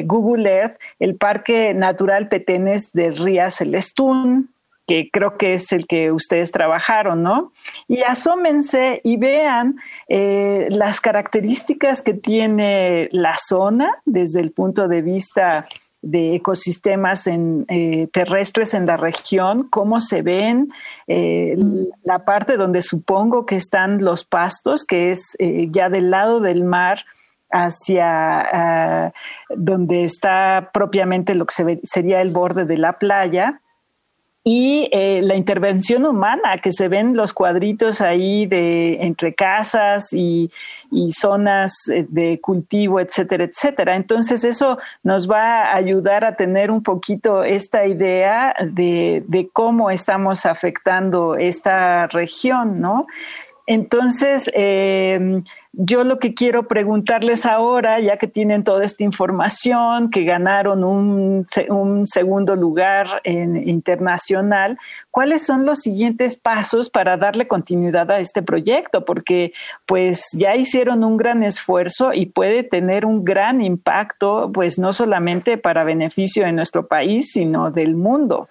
Google 0.06 0.50
Earth 0.50 0.78
el 0.98 1.16
Parque 1.16 1.74
Natural 1.74 2.28
Petenes 2.28 2.92
de 2.92 3.10
Rías 3.10 3.56
Celestún 3.56 4.50
que 4.88 5.10
creo 5.12 5.36
que 5.36 5.52
es 5.52 5.70
el 5.72 5.86
que 5.86 6.10
ustedes 6.12 6.50
trabajaron, 6.50 7.22
¿no? 7.22 7.52
Y 7.88 8.02
asómense 8.02 9.02
y 9.04 9.18
vean 9.18 9.76
eh, 10.08 10.66
las 10.70 11.02
características 11.02 12.00
que 12.00 12.14
tiene 12.14 13.10
la 13.12 13.36
zona 13.36 13.92
desde 14.06 14.40
el 14.40 14.50
punto 14.50 14.88
de 14.88 15.02
vista 15.02 15.68
de 16.00 16.36
ecosistemas 16.36 17.26
en, 17.26 17.66
eh, 17.68 18.08
terrestres 18.12 18.72
en 18.72 18.86
la 18.86 18.96
región, 18.96 19.68
cómo 19.68 20.00
se 20.00 20.22
ven, 20.22 20.72
eh, 21.06 21.54
la 22.02 22.24
parte 22.24 22.56
donde 22.56 22.80
supongo 22.80 23.44
que 23.44 23.56
están 23.56 24.02
los 24.02 24.24
pastos, 24.24 24.86
que 24.86 25.10
es 25.10 25.36
ya 25.38 25.90
del 25.90 26.10
lado 26.10 26.40
del 26.40 26.64
mar 26.64 27.04
hacia 27.50 28.40
ah, 28.40 29.12
donde 29.50 30.04
está 30.04 30.70
propiamente 30.72 31.34
lo 31.34 31.44
que 31.44 31.80
sería 31.82 32.22
el 32.22 32.30
borde 32.30 32.64
de 32.64 32.78
la 32.78 32.94
playa 32.94 33.60
y 34.44 34.88
eh, 34.92 35.20
la 35.22 35.34
intervención 35.34 36.06
humana, 36.06 36.58
que 36.62 36.72
se 36.72 36.88
ven 36.88 37.16
los 37.16 37.32
cuadritos 37.32 38.00
ahí 38.00 38.46
de 38.46 39.02
entre 39.02 39.34
casas 39.34 40.12
y, 40.12 40.50
zonas 41.10 41.86
eh, 41.88 42.06
de 42.08 42.40
cultivo, 42.40 42.98
etcétera, 42.98 43.44
etcétera. 43.44 43.94
Entonces 43.94 44.44
eso 44.44 44.78
nos 45.02 45.30
va 45.30 45.64
a 45.64 45.76
ayudar 45.76 46.24
a 46.24 46.34
tener 46.34 46.70
un 46.70 46.82
poquito 46.82 47.44
esta 47.44 47.86
idea 47.86 48.54
de, 48.64 49.22
de 49.26 49.50
cómo 49.52 49.90
estamos 49.90 50.46
afectando 50.46 51.36
esta 51.36 52.06
región, 52.06 52.80
¿no? 52.80 53.06
Entonces, 53.68 54.50
eh, 54.54 55.42
yo 55.80 56.02
lo 56.02 56.18
que 56.18 56.34
quiero 56.34 56.66
preguntarles 56.66 57.46
ahora, 57.46 58.00
ya 58.00 58.16
que 58.16 58.26
tienen 58.26 58.64
toda 58.64 58.84
esta 58.84 59.04
información, 59.04 60.10
que 60.10 60.24
ganaron 60.24 60.82
un, 60.82 61.46
segundo 62.04 62.56
lugar 62.56 63.20
en, 63.22 63.68
internacional, 63.68 64.76
¿cuáles 65.12 65.46
son 65.46 65.64
los 65.64 65.78
siguientes 65.78 66.36
pasos 66.36 66.90
para 66.90 67.16
darle 67.16 67.46
continuidad 67.46 68.10
a 68.10 68.18
este 68.18 68.42
proyecto? 68.42 69.04
Porque 69.04 69.52
pues 69.86 70.30
ya 70.32 70.56
hicieron 70.56 71.04
un 71.04 71.16
gran 71.16 71.44
esfuerzo 71.44 72.12
y 72.12 72.26
puede 72.26 72.64
tener 72.64 73.06
un 73.06 73.24
gran 73.24 73.62
impacto, 73.62 74.50
pues 74.52 74.80
no 74.80 74.92
solamente 74.92 75.58
para 75.58 75.84
beneficio 75.84 76.44
de 76.44 76.52
nuestro 76.52 76.88
país, 76.88 77.30
sino 77.30 77.70
del 77.70 77.94
mundo. 77.94 78.48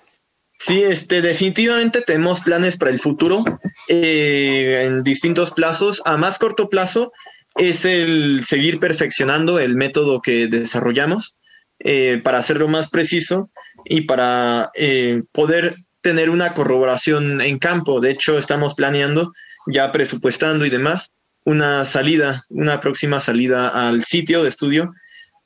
Sí, 0.60 0.82
este, 0.82 1.22
definitivamente 1.22 2.02
tenemos 2.02 2.42
planes 2.42 2.78
para 2.78 2.92
el 2.92 3.00
futuro 3.00 3.44
eh, 3.88 4.84
en 4.86 5.04
distintos 5.04 5.52
plazos. 5.52 6.02
A 6.06 6.18
más 6.18 6.40
corto 6.40 6.70
plazo 6.70 7.12
es 7.56 7.86
el 7.86 8.44
seguir 8.44 8.80
perfeccionando 8.80 9.60
el 9.60 9.76
método 9.76 10.22
que 10.22 10.48
desarrollamos 10.48 11.36
eh, 11.80 12.20
para 12.24 12.40
hacerlo 12.40 12.68
más 12.68 12.90
preciso 12.90 13.52
y 13.86 14.02
para 14.02 14.72
eh, 14.74 15.22
poder 15.32 15.76
tener 16.02 16.30
una 16.30 16.54
corroboración 16.54 17.40
en 17.42 17.60
campo. 17.60 18.00
De 18.00 18.12
hecho, 18.12 18.38
estamos 18.38 18.74
planeando, 18.74 19.34
ya 19.68 19.92
presupuestando 19.92 20.66
y 20.66 20.72
demás, 20.72 21.12
una 21.46 21.86
salida, 21.86 22.44
una 22.50 22.80
próxima 22.80 23.20
salida 23.20 23.70
al 23.70 24.04
sitio 24.04 24.42
de 24.42 24.50
estudio, 24.50 24.92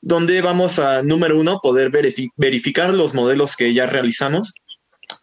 donde 0.01 0.41
vamos 0.41 0.79
a, 0.79 1.03
número 1.03 1.37
uno, 1.37 1.59
poder 1.61 1.91
verificar 2.37 2.93
los 2.93 3.13
modelos 3.13 3.55
que 3.55 3.73
ya 3.73 3.85
realizamos 3.85 4.53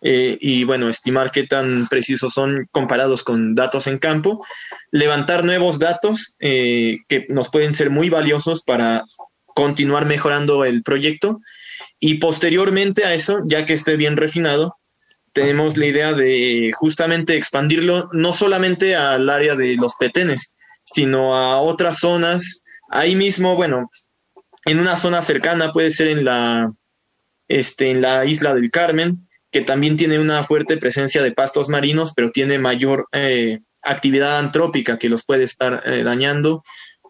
eh, 0.02 0.38
y 0.40 0.64
bueno, 0.64 0.88
estimar 0.88 1.30
qué 1.30 1.46
tan 1.46 1.86
precisos 1.88 2.32
son 2.32 2.66
comparados 2.70 3.22
con 3.22 3.54
datos 3.54 3.86
en 3.86 3.98
campo, 3.98 4.44
levantar 4.90 5.44
nuevos 5.44 5.78
datos 5.78 6.34
eh, 6.40 6.98
que 7.08 7.26
nos 7.28 7.50
pueden 7.50 7.74
ser 7.74 7.90
muy 7.90 8.10
valiosos 8.10 8.62
para 8.62 9.04
continuar 9.54 10.06
mejorando 10.06 10.64
el 10.64 10.82
proyecto 10.82 11.40
y 12.00 12.14
posteriormente 12.14 13.04
a 13.04 13.14
eso, 13.14 13.40
ya 13.46 13.64
que 13.64 13.74
esté 13.74 13.96
bien 13.96 14.16
refinado, 14.16 14.76
tenemos 15.32 15.76
la 15.76 15.86
idea 15.86 16.12
de 16.12 16.72
justamente 16.74 17.36
expandirlo 17.36 18.08
no 18.12 18.32
solamente 18.32 18.96
al 18.96 19.28
área 19.28 19.54
de 19.54 19.76
los 19.76 19.94
petenes, 19.96 20.56
sino 20.84 21.36
a 21.36 21.60
otras 21.60 21.98
zonas. 21.98 22.62
Ahí 22.90 23.14
mismo, 23.14 23.54
bueno, 23.54 23.90
en 24.64 24.80
una 24.80 24.96
zona 24.96 25.22
cercana 25.22 25.72
puede 25.72 25.90
ser 25.90 26.08
en 26.08 26.24
la, 26.24 26.72
este, 27.48 27.90
en 27.90 28.00
la 28.00 28.24
isla 28.24 28.54
del 28.54 28.70
Carmen, 28.70 29.27
que 29.50 29.62
también 29.62 29.96
tiene 29.96 30.18
una 30.18 30.44
fuerte 30.44 30.76
presencia 30.76 31.22
de 31.22 31.32
pastos 31.32 31.68
marinos, 31.68 32.12
pero 32.14 32.30
tiene 32.30 32.58
mayor 32.58 33.06
eh, 33.12 33.60
actividad 33.82 34.38
antrópica 34.38 34.98
que 34.98 35.08
los 35.08 35.24
puede 35.24 35.44
estar 35.44 35.82
eh, 35.86 36.02
dañando. 36.02 36.62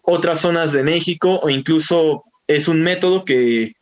Otras 0.03 0.41
zonas 0.41 0.71
de 0.71 0.83
México 0.83 1.39
o 1.41 1.49
incluso 1.49 2.23
es 2.47 2.67
un 2.67 2.81
método 2.81 3.25
que 3.25 3.73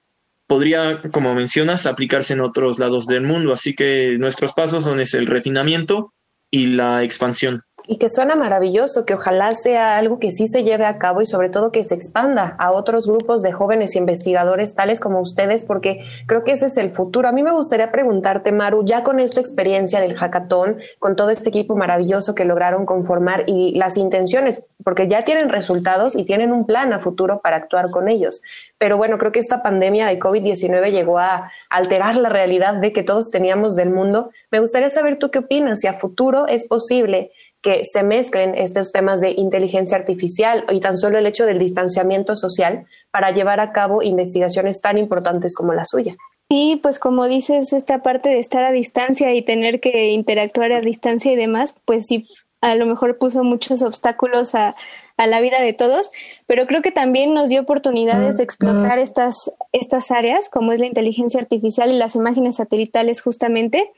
podría, 0.47 1.01
como 1.11 1.35
mencionas, 1.35 1.85
aplicarse 1.85 2.33
en 2.33 2.41
otros 2.41 2.79
lados 2.79 3.05
del 3.05 3.23
mundo. 3.23 3.53
Así 3.53 3.75
que 3.75 4.17
nuestros 4.17 4.53
pasos 4.53 4.85
son 4.85 4.99
el 4.99 5.27
refinamiento 5.27 6.13
y 6.49 6.67
la 6.67 7.03
expansión 7.03 7.61
y 7.87 7.97
que 7.97 8.09
suena 8.09 8.35
maravilloso, 8.35 9.05
que 9.05 9.13
ojalá 9.13 9.51
sea 9.51 9.97
algo 9.97 10.19
que 10.19 10.31
sí 10.31 10.47
se 10.47 10.63
lleve 10.63 10.85
a 10.85 10.97
cabo 10.97 11.21
y 11.21 11.25
sobre 11.25 11.49
todo 11.49 11.71
que 11.71 11.85
se 11.85 11.95
expanda 11.95 12.55
a 12.59 12.71
otros 12.71 13.07
grupos 13.07 13.41
de 13.41 13.53
jóvenes 13.53 13.95
investigadores 13.95 14.75
tales 14.75 14.99
como 14.99 15.21
ustedes, 15.21 15.63
porque 15.63 16.03
creo 16.27 16.43
que 16.43 16.51
ese 16.51 16.65
es 16.65 16.75
el 16.75 16.91
futuro. 16.91 17.29
A 17.29 17.31
mí 17.31 17.43
me 17.43 17.53
gustaría 17.53 17.91
preguntarte, 17.91 18.51
Maru, 18.51 18.83
ya 18.85 19.03
con 19.03 19.21
esta 19.21 19.39
experiencia 19.39 20.01
del 20.01 20.15
hackathon, 20.15 20.77
con 20.99 21.15
todo 21.15 21.29
este 21.29 21.47
equipo 21.47 21.77
maravilloso 21.77 22.35
que 22.35 22.43
lograron 22.43 22.85
conformar 22.85 23.45
y 23.47 23.71
las 23.77 23.95
intenciones, 23.95 24.63
porque 24.83 25.07
ya 25.07 25.23
tienen 25.23 25.49
resultados 25.49 26.15
y 26.15 26.25
tienen 26.25 26.51
un 26.51 26.65
plan 26.65 26.91
a 26.91 26.99
futuro 26.99 27.39
para 27.41 27.55
actuar 27.55 27.89
con 27.89 28.09
ellos. 28.09 28.41
Pero 28.77 28.97
bueno, 28.97 29.17
creo 29.17 29.31
que 29.31 29.39
esta 29.39 29.63
pandemia 29.63 30.07
de 30.07 30.19
COVID-19 30.19 30.91
llegó 30.91 31.19
a 31.19 31.51
alterar 31.69 32.17
la 32.17 32.29
realidad 32.29 32.75
de 32.75 32.91
que 32.91 33.03
todos 33.03 33.31
teníamos 33.31 33.75
del 33.75 33.89
mundo. 33.89 34.31
Me 34.51 34.59
gustaría 34.59 34.89
saber 34.89 35.17
tú 35.17 35.31
qué 35.31 35.39
opinas, 35.39 35.79
si 35.79 35.87
a 35.87 35.93
futuro 35.93 36.47
es 36.47 36.67
posible 36.67 37.31
que 37.67 37.83
se 37.83 38.01
mezclen 38.01 38.55
estos 38.55 38.93
temas 38.93 39.19
de 39.19 39.31
inteligencia 39.31 39.97
artificial 39.97 40.63
y 40.71 40.79
tan 40.79 40.97
solo 40.97 41.17
el 41.17 41.25
hecho 41.25 41.45
del 41.45 41.59
distanciamiento 41.59 42.33
social 42.37 42.85
para 43.11 43.31
llevar 43.31 43.59
a 43.59 43.73
cabo 43.73 44.01
investigaciones 44.01 44.79
tan 44.79 44.97
importantes 44.97 45.53
como 45.53 45.73
la 45.73 45.83
suya. 45.83 46.15
Sí, 46.49 46.79
pues 46.81 46.97
como 46.97 47.27
dices, 47.27 47.73
esta 47.73 48.01
parte 48.01 48.29
de 48.29 48.39
estar 48.39 48.63
a 48.63 48.71
distancia 48.71 49.33
y 49.33 49.41
tener 49.41 49.81
que 49.81 50.11
interactuar 50.11 50.71
a 50.71 50.79
distancia 50.79 51.29
y 51.33 51.35
demás, 51.35 51.75
pues 51.83 52.05
sí, 52.05 52.25
a 52.61 52.73
lo 52.75 52.85
mejor 52.85 53.17
puso 53.17 53.43
muchos 53.43 53.81
obstáculos 53.81 54.55
a, 54.55 54.77
a 55.17 55.25
la 55.25 55.41
vida 55.41 55.59
de 55.59 55.73
todos, 55.73 56.11
pero 56.45 56.67
creo 56.67 56.83
que 56.83 56.91
también 56.91 57.33
nos 57.33 57.49
dio 57.49 57.61
oportunidades 57.61 58.37
de 58.37 58.43
explotar 58.43 58.99
estas, 58.99 59.51
estas 59.71 60.11
áreas, 60.11 60.47
como 60.49 60.71
es 60.71 60.79
la 60.79 60.85
inteligencia 60.85 61.41
artificial 61.41 61.91
y 61.91 61.97
las 61.97 62.15
imágenes 62.15 62.57
satelitales 62.57 63.21
justamente. 63.21 63.91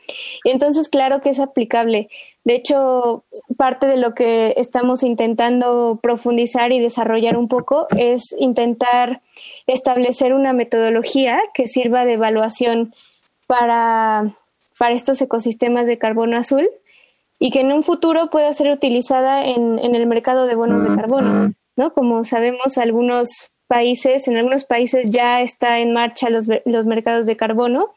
Y 0.46 0.52
entonces, 0.52 0.88
claro 0.88 1.22
que 1.22 1.30
es 1.30 1.40
aplicable. 1.40 2.10
De 2.50 2.56
hecho, 2.56 3.26
parte 3.58 3.86
de 3.86 3.96
lo 3.96 4.16
que 4.16 4.56
estamos 4.58 5.04
intentando 5.04 6.00
profundizar 6.02 6.72
y 6.72 6.80
desarrollar 6.80 7.38
un 7.38 7.48
poco 7.48 7.86
es 7.96 8.36
intentar 8.40 9.22
establecer 9.68 10.34
una 10.34 10.52
metodología 10.52 11.40
que 11.54 11.68
sirva 11.68 12.06
de 12.06 12.14
evaluación 12.14 12.96
para, 13.46 14.36
para 14.80 14.96
estos 14.96 15.22
ecosistemas 15.22 15.86
de 15.86 16.00
carbono 16.00 16.38
azul 16.38 16.68
y 17.38 17.52
que 17.52 17.60
en 17.60 17.72
un 17.72 17.84
futuro 17.84 18.32
pueda 18.32 18.52
ser 18.52 18.72
utilizada 18.72 19.46
en, 19.46 19.78
en 19.78 19.94
el 19.94 20.08
mercado 20.08 20.48
de 20.48 20.56
bonos 20.56 20.84
de 20.84 20.96
carbono, 20.96 21.54
¿no? 21.76 21.94
Como 21.94 22.26
sabemos, 22.26 22.80
algunos 22.80 23.52
países, 23.68 24.28
en 24.28 24.38
algunos 24.38 24.66
países 24.66 25.12
ya 25.12 25.42
está 25.42 25.78
en 25.82 25.94
marcha 25.94 26.32
los, 26.32 26.48
los 26.66 26.88
mercados 26.88 27.28
de 27.28 27.38
carbono, 27.38 27.94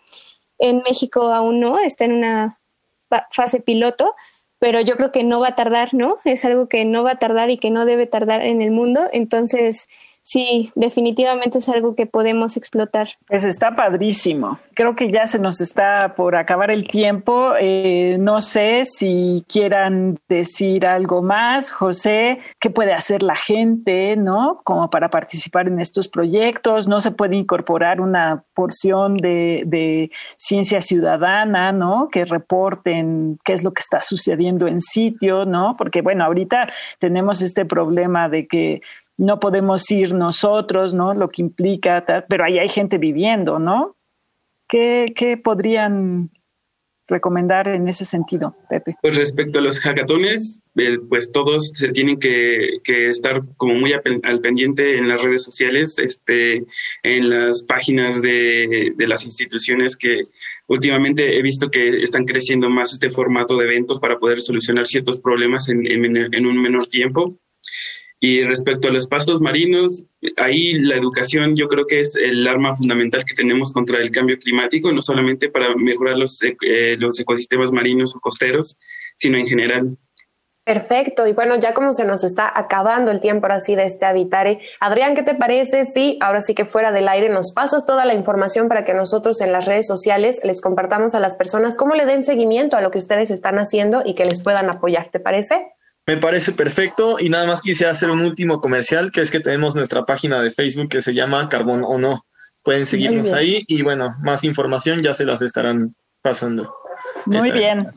en 0.58 0.82
México 0.86 1.32
aún 1.32 1.58
no, 1.58 1.78
está 1.78 2.04
en 2.04 2.12
una 2.12 2.58
fase 3.30 3.60
piloto, 3.60 4.14
pero 4.62 4.80
yo 4.80 4.96
creo 4.96 5.10
que 5.10 5.24
no 5.24 5.40
va 5.40 5.48
a 5.48 5.54
tardar, 5.56 5.92
¿no? 5.92 6.18
Es 6.24 6.44
algo 6.44 6.68
que 6.68 6.84
no 6.84 7.02
va 7.02 7.10
a 7.10 7.18
tardar 7.18 7.50
y 7.50 7.58
que 7.58 7.72
no 7.72 7.84
debe 7.84 8.06
tardar 8.06 8.42
en 8.42 8.62
el 8.62 8.70
mundo, 8.70 9.08
entonces 9.12 9.88
sí, 10.22 10.70
definitivamente 10.74 11.58
es 11.58 11.68
algo 11.68 11.94
que 11.94 12.06
podemos 12.06 12.56
explotar. 12.56 13.08
Pues 13.26 13.44
está 13.44 13.74
padrísimo. 13.74 14.58
Creo 14.74 14.94
que 14.94 15.10
ya 15.10 15.26
se 15.26 15.38
nos 15.38 15.60
está 15.60 16.14
por 16.14 16.36
acabar 16.36 16.70
el 16.70 16.86
tiempo. 16.88 17.52
Eh, 17.58 18.16
no 18.18 18.40
sé 18.40 18.84
si 18.84 19.44
quieran 19.48 20.18
decir 20.28 20.86
algo 20.86 21.22
más, 21.22 21.70
José, 21.72 22.38
qué 22.60 22.70
puede 22.70 22.92
hacer 22.92 23.22
la 23.22 23.36
gente, 23.36 24.16
¿no? 24.16 24.60
Como 24.64 24.90
para 24.90 25.10
participar 25.10 25.68
en 25.68 25.80
estos 25.80 26.08
proyectos. 26.08 26.88
No 26.88 27.00
se 27.00 27.10
puede 27.10 27.36
incorporar 27.36 28.00
una 28.00 28.44
porción 28.54 29.16
de, 29.16 29.64
de 29.66 30.10
ciencia 30.36 30.80
ciudadana, 30.80 31.72
¿no? 31.72 32.08
Que 32.10 32.24
reporten 32.24 33.38
qué 33.44 33.52
es 33.52 33.62
lo 33.62 33.72
que 33.72 33.80
está 33.80 34.00
sucediendo 34.02 34.66
en 34.66 34.80
sitio, 34.80 35.44
¿no? 35.44 35.76
Porque 35.76 36.02
bueno, 36.02 36.24
ahorita 36.24 36.72
tenemos 36.98 37.42
este 37.42 37.64
problema 37.64 38.28
de 38.28 38.46
que 38.46 38.82
no 39.22 39.38
podemos 39.38 39.88
ir 39.90 40.12
nosotros, 40.12 40.94
¿no? 40.94 41.14
Lo 41.14 41.28
que 41.28 41.42
implica, 41.42 42.04
pero 42.28 42.44
ahí 42.44 42.58
hay 42.58 42.68
gente 42.68 42.98
viviendo, 42.98 43.60
¿no? 43.60 43.96
¿Qué, 44.68 45.12
qué 45.14 45.36
podrían 45.36 46.30
recomendar 47.06 47.68
en 47.68 47.86
ese 47.86 48.04
sentido, 48.04 48.56
Pepe? 48.68 48.96
Pues 49.00 49.16
respecto 49.16 49.60
a 49.60 49.62
los 49.62 49.78
hackatones, 49.78 50.60
eh, 50.76 50.98
pues 51.08 51.30
todos 51.30 51.70
se 51.72 51.90
tienen 51.90 52.18
que, 52.18 52.80
que 52.82 53.10
estar 53.10 53.42
como 53.56 53.74
muy 53.74 53.92
al 53.92 54.40
pendiente 54.40 54.98
en 54.98 55.08
las 55.08 55.22
redes 55.22 55.44
sociales, 55.44 55.98
este, 56.00 56.64
en 57.04 57.30
las 57.30 57.62
páginas 57.62 58.22
de, 58.22 58.92
de, 58.96 59.06
las 59.06 59.24
instituciones 59.24 59.96
que 59.96 60.22
últimamente 60.66 61.38
he 61.38 61.42
visto 61.42 61.70
que 61.70 62.02
están 62.02 62.24
creciendo 62.24 62.68
más 62.70 62.92
este 62.92 63.10
formato 63.10 63.56
de 63.56 63.66
eventos 63.66 64.00
para 64.00 64.18
poder 64.18 64.40
solucionar 64.40 64.86
ciertos 64.86 65.20
problemas 65.20 65.68
en, 65.68 65.86
en, 65.86 66.34
en 66.34 66.46
un 66.46 66.60
menor 66.60 66.88
tiempo. 66.88 67.38
Y 68.24 68.44
respecto 68.44 68.86
a 68.86 68.92
los 68.92 69.08
pastos 69.08 69.40
marinos, 69.40 70.04
ahí 70.36 70.74
la 70.74 70.94
educación 70.94 71.56
yo 71.56 71.66
creo 71.66 71.86
que 71.86 71.98
es 71.98 72.14
el 72.14 72.46
arma 72.46 72.72
fundamental 72.76 73.24
que 73.24 73.34
tenemos 73.34 73.72
contra 73.72 73.98
el 73.98 74.12
cambio 74.12 74.38
climático, 74.38 74.92
no 74.92 75.02
solamente 75.02 75.48
para 75.48 75.74
mejorar 75.74 76.16
los, 76.16 76.40
eh, 76.44 76.96
los 77.00 77.18
ecosistemas 77.18 77.72
marinos 77.72 78.14
o 78.14 78.20
costeros, 78.20 78.78
sino 79.16 79.38
en 79.38 79.46
general. 79.48 79.98
Perfecto, 80.62 81.26
y 81.26 81.32
bueno, 81.32 81.58
ya 81.58 81.74
como 81.74 81.92
se 81.92 82.04
nos 82.04 82.22
está 82.22 82.48
acabando 82.54 83.10
el 83.10 83.20
tiempo 83.20 83.46
ahora 83.46 83.58
sí 83.58 83.74
de 83.74 83.86
este 83.86 84.06
Habitare, 84.06 84.60
Adrián, 84.78 85.16
¿qué 85.16 85.24
te 85.24 85.34
parece 85.34 85.84
si 85.84 86.16
ahora 86.20 86.42
sí 86.42 86.54
que 86.54 86.64
fuera 86.64 86.92
del 86.92 87.08
aire 87.08 87.28
nos 87.28 87.50
pasas 87.52 87.86
toda 87.86 88.04
la 88.04 88.14
información 88.14 88.68
para 88.68 88.84
que 88.84 88.94
nosotros 88.94 89.40
en 89.40 89.50
las 89.50 89.66
redes 89.66 89.88
sociales 89.88 90.40
les 90.44 90.60
compartamos 90.60 91.16
a 91.16 91.18
las 91.18 91.34
personas 91.34 91.76
cómo 91.76 91.96
le 91.96 92.06
den 92.06 92.22
seguimiento 92.22 92.76
a 92.76 92.82
lo 92.82 92.92
que 92.92 92.98
ustedes 92.98 93.32
están 93.32 93.56
haciendo 93.56 94.04
y 94.06 94.14
que 94.14 94.26
les 94.26 94.44
puedan 94.44 94.68
apoyar? 94.68 95.10
¿Te 95.10 95.18
parece? 95.18 95.72
Me 96.06 96.16
parece 96.16 96.52
perfecto 96.52 97.16
y 97.20 97.28
nada 97.28 97.46
más 97.46 97.62
quisiera 97.62 97.92
hacer 97.92 98.10
un 98.10 98.20
último 98.20 98.60
comercial, 98.60 99.12
que 99.12 99.20
es 99.20 99.30
que 99.30 99.40
tenemos 99.40 99.74
nuestra 99.76 100.04
página 100.04 100.42
de 100.42 100.50
Facebook 100.50 100.88
que 100.88 101.02
se 101.02 101.14
llama 101.14 101.48
Carbón 101.48 101.84
o 101.84 101.98
No. 101.98 102.26
Pueden 102.62 102.86
seguirnos 102.86 103.32
ahí 103.32 103.64
y 103.66 103.82
bueno, 103.82 104.14
más 104.20 104.44
información 104.44 105.02
ya 105.02 105.14
se 105.14 105.24
las 105.24 105.42
estarán 105.42 105.94
pasando. 106.20 106.74
Muy 107.26 107.50
bien. 107.50 107.88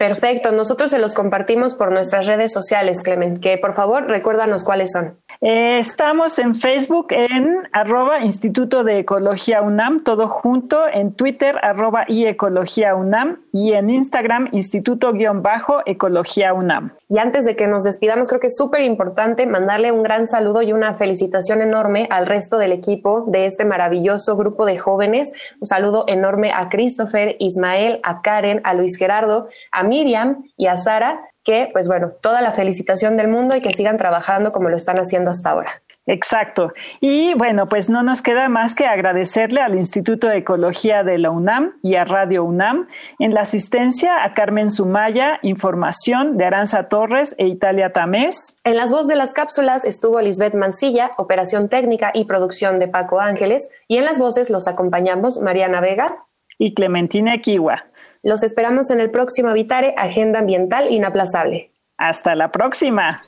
Perfecto, 0.00 0.50
nosotros 0.50 0.88
se 0.88 0.98
los 0.98 1.12
compartimos 1.12 1.74
por 1.74 1.92
nuestras 1.92 2.24
redes 2.24 2.54
sociales, 2.54 3.02
Clement, 3.02 3.38
que 3.38 3.58
por 3.58 3.74
favor 3.74 4.06
recuérdanos 4.06 4.64
cuáles 4.64 4.92
son. 4.92 5.18
Eh, 5.42 5.78
estamos 5.78 6.38
en 6.38 6.54
Facebook 6.54 7.08
en 7.10 7.68
arroba 7.72 8.24
Instituto 8.24 8.82
de 8.82 9.00
Ecología 9.00 9.60
UNAM, 9.60 10.02
todo 10.02 10.30
junto, 10.30 10.88
en 10.90 11.12
Twitter 11.12 11.56
arroba 11.60 12.06
y 12.08 12.24
Ecología 12.24 12.94
UNAM 12.94 13.42
y 13.52 13.74
en 13.74 13.90
Instagram 13.90 14.48
Instituto-Ecología 14.52 16.54
UNAM. 16.54 16.92
Y 17.10 17.18
antes 17.18 17.44
de 17.44 17.56
que 17.56 17.66
nos 17.66 17.84
despidamos, 17.84 18.28
creo 18.28 18.40
que 18.40 18.46
es 18.46 18.56
súper 18.56 18.80
importante 18.82 19.44
mandarle 19.44 19.92
un 19.92 20.02
gran 20.02 20.26
saludo 20.26 20.62
y 20.62 20.72
una 20.72 20.94
felicitación 20.94 21.60
enorme 21.60 22.06
al 22.08 22.26
resto 22.26 22.56
del 22.56 22.72
equipo 22.72 23.26
de 23.26 23.44
este 23.44 23.66
maravilloso 23.66 24.34
grupo 24.36 24.64
de 24.64 24.78
jóvenes. 24.78 25.34
Un 25.60 25.66
saludo 25.66 26.04
enorme 26.06 26.52
a 26.52 26.70
Christopher, 26.70 27.36
Ismael, 27.38 28.00
a 28.02 28.22
Karen, 28.22 28.62
a 28.64 28.72
Luis 28.74 28.96
Gerardo, 28.96 29.48
a 29.72 29.89
Miriam 29.90 30.44
y 30.56 30.68
a 30.68 30.78
Sara, 30.78 31.20
que 31.44 31.68
pues 31.72 31.86
bueno, 31.88 32.12
toda 32.22 32.40
la 32.40 32.52
felicitación 32.52 33.18
del 33.18 33.28
mundo 33.28 33.54
y 33.54 33.60
que 33.60 33.72
sigan 33.72 33.98
trabajando 33.98 34.52
como 34.52 34.70
lo 34.70 34.76
están 34.76 34.96
haciendo 34.96 35.30
hasta 35.30 35.50
ahora. 35.50 35.82
Exacto. 36.06 36.72
Y 37.00 37.34
bueno, 37.34 37.68
pues 37.68 37.88
no 37.88 38.02
nos 38.02 38.22
queda 38.22 38.48
más 38.48 38.74
que 38.74 38.86
agradecerle 38.86 39.60
al 39.60 39.76
Instituto 39.76 40.28
de 40.28 40.38
Ecología 40.38 41.04
de 41.04 41.18
la 41.18 41.30
UNAM 41.30 41.74
y 41.82 41.94
a 41.94 42.04
Radio 42.04 42.42
UNAM 42.42 42.88
en 43.18 43.34
la 43.34 43.42
asistencia 43.42 44.24
a 44.24 44.32
Carmen 44.32 44.70
Sumaya, 44.70 45.38
información 45.42 46.36
de 46.36 46.46
Aranza 46.46 46.88
Torres 46.88 47.34
e 47.38 47.46
Italia 47.46 47.92
Tamés. 47.92 48.56
En 48.64 48.76
las 48.76 48.90
voces 48.90 49.08
de 49.08 49.16
las 49.16 49.32
cápsulas 49.32 49.84
estuvo 49.84 50.20
Lisbeth 50.20 50.54
Mancilla, 50.54 51.12
operación 51.16 51.68
técnica 51.68 52.10
y 52.14 52.24
producción 52.24 52.78
de 52.78 52.88
Paco 52.88 53.20
Ángeles, 53.20 53.68
y 53.86 53.98
en 53.98 54.04
las 54.04 54.18
voces 54.18 54.50
los 54.50 54.66
acompañamos 54.66 55.40
Mariana 55.40 55.80
Vega 55.80 56.16
y 56.58 56.74
Clementina 56.74 57.34
Equiwa. 57.34 57.84
Los 58.22 58.42
esperamos 58.42 58.90
en 58.90 59.00
el 59.00 59.10
próximo 59.10 59.48
Habitare 59.48 59.94
Agenda 59.96 60.40
Ambiental 60.40 60.90
Inaplazable. 60.90 61.72
Hasta 61.96 62.34
la 62.34 62.52
próxima. 62.52 63.22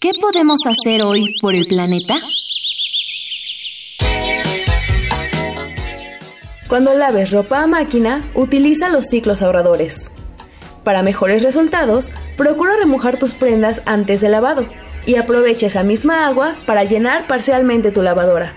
¿Qué 0.00 0.12
podemos 0.20 0.60
hacer 0.64 1.02
hoy 1.02 1.34
por 1.40 1.56
el 1.56 1.66
planeta? 1.66 2.14
Cuando 6.68 6.94
laves 6.94 7.32
ropa 7.32 7.62
a 7.62 7.66
máquina, 7.66 8.30
utiliza 8.36 8.90
los 8.90 9.06
ciclos 9.06 9.42
ahorradores. 9.42 10.12
Para 10.84 11.02
mejores 11.02 11.42
resultados, 11.42 12.12
procura 12.36 12.76
remojar 12.76 13.18
tus 13.18 13.32
prendas 13.32 13.82
antes 13.86 14.20
del 14.20 14.32
lavado 14.32 14.68
y 15.04 15.16
aprovecha 15.16 15.66
esa 15.66 15.82
misma 15.82 16.28
agua 16.28 16.56
para 16.64 16.84
llenar 16.84 17.26
parcialmente 17.26 17.90
tu 17.90 18.02
lavadora. 18.02 18.56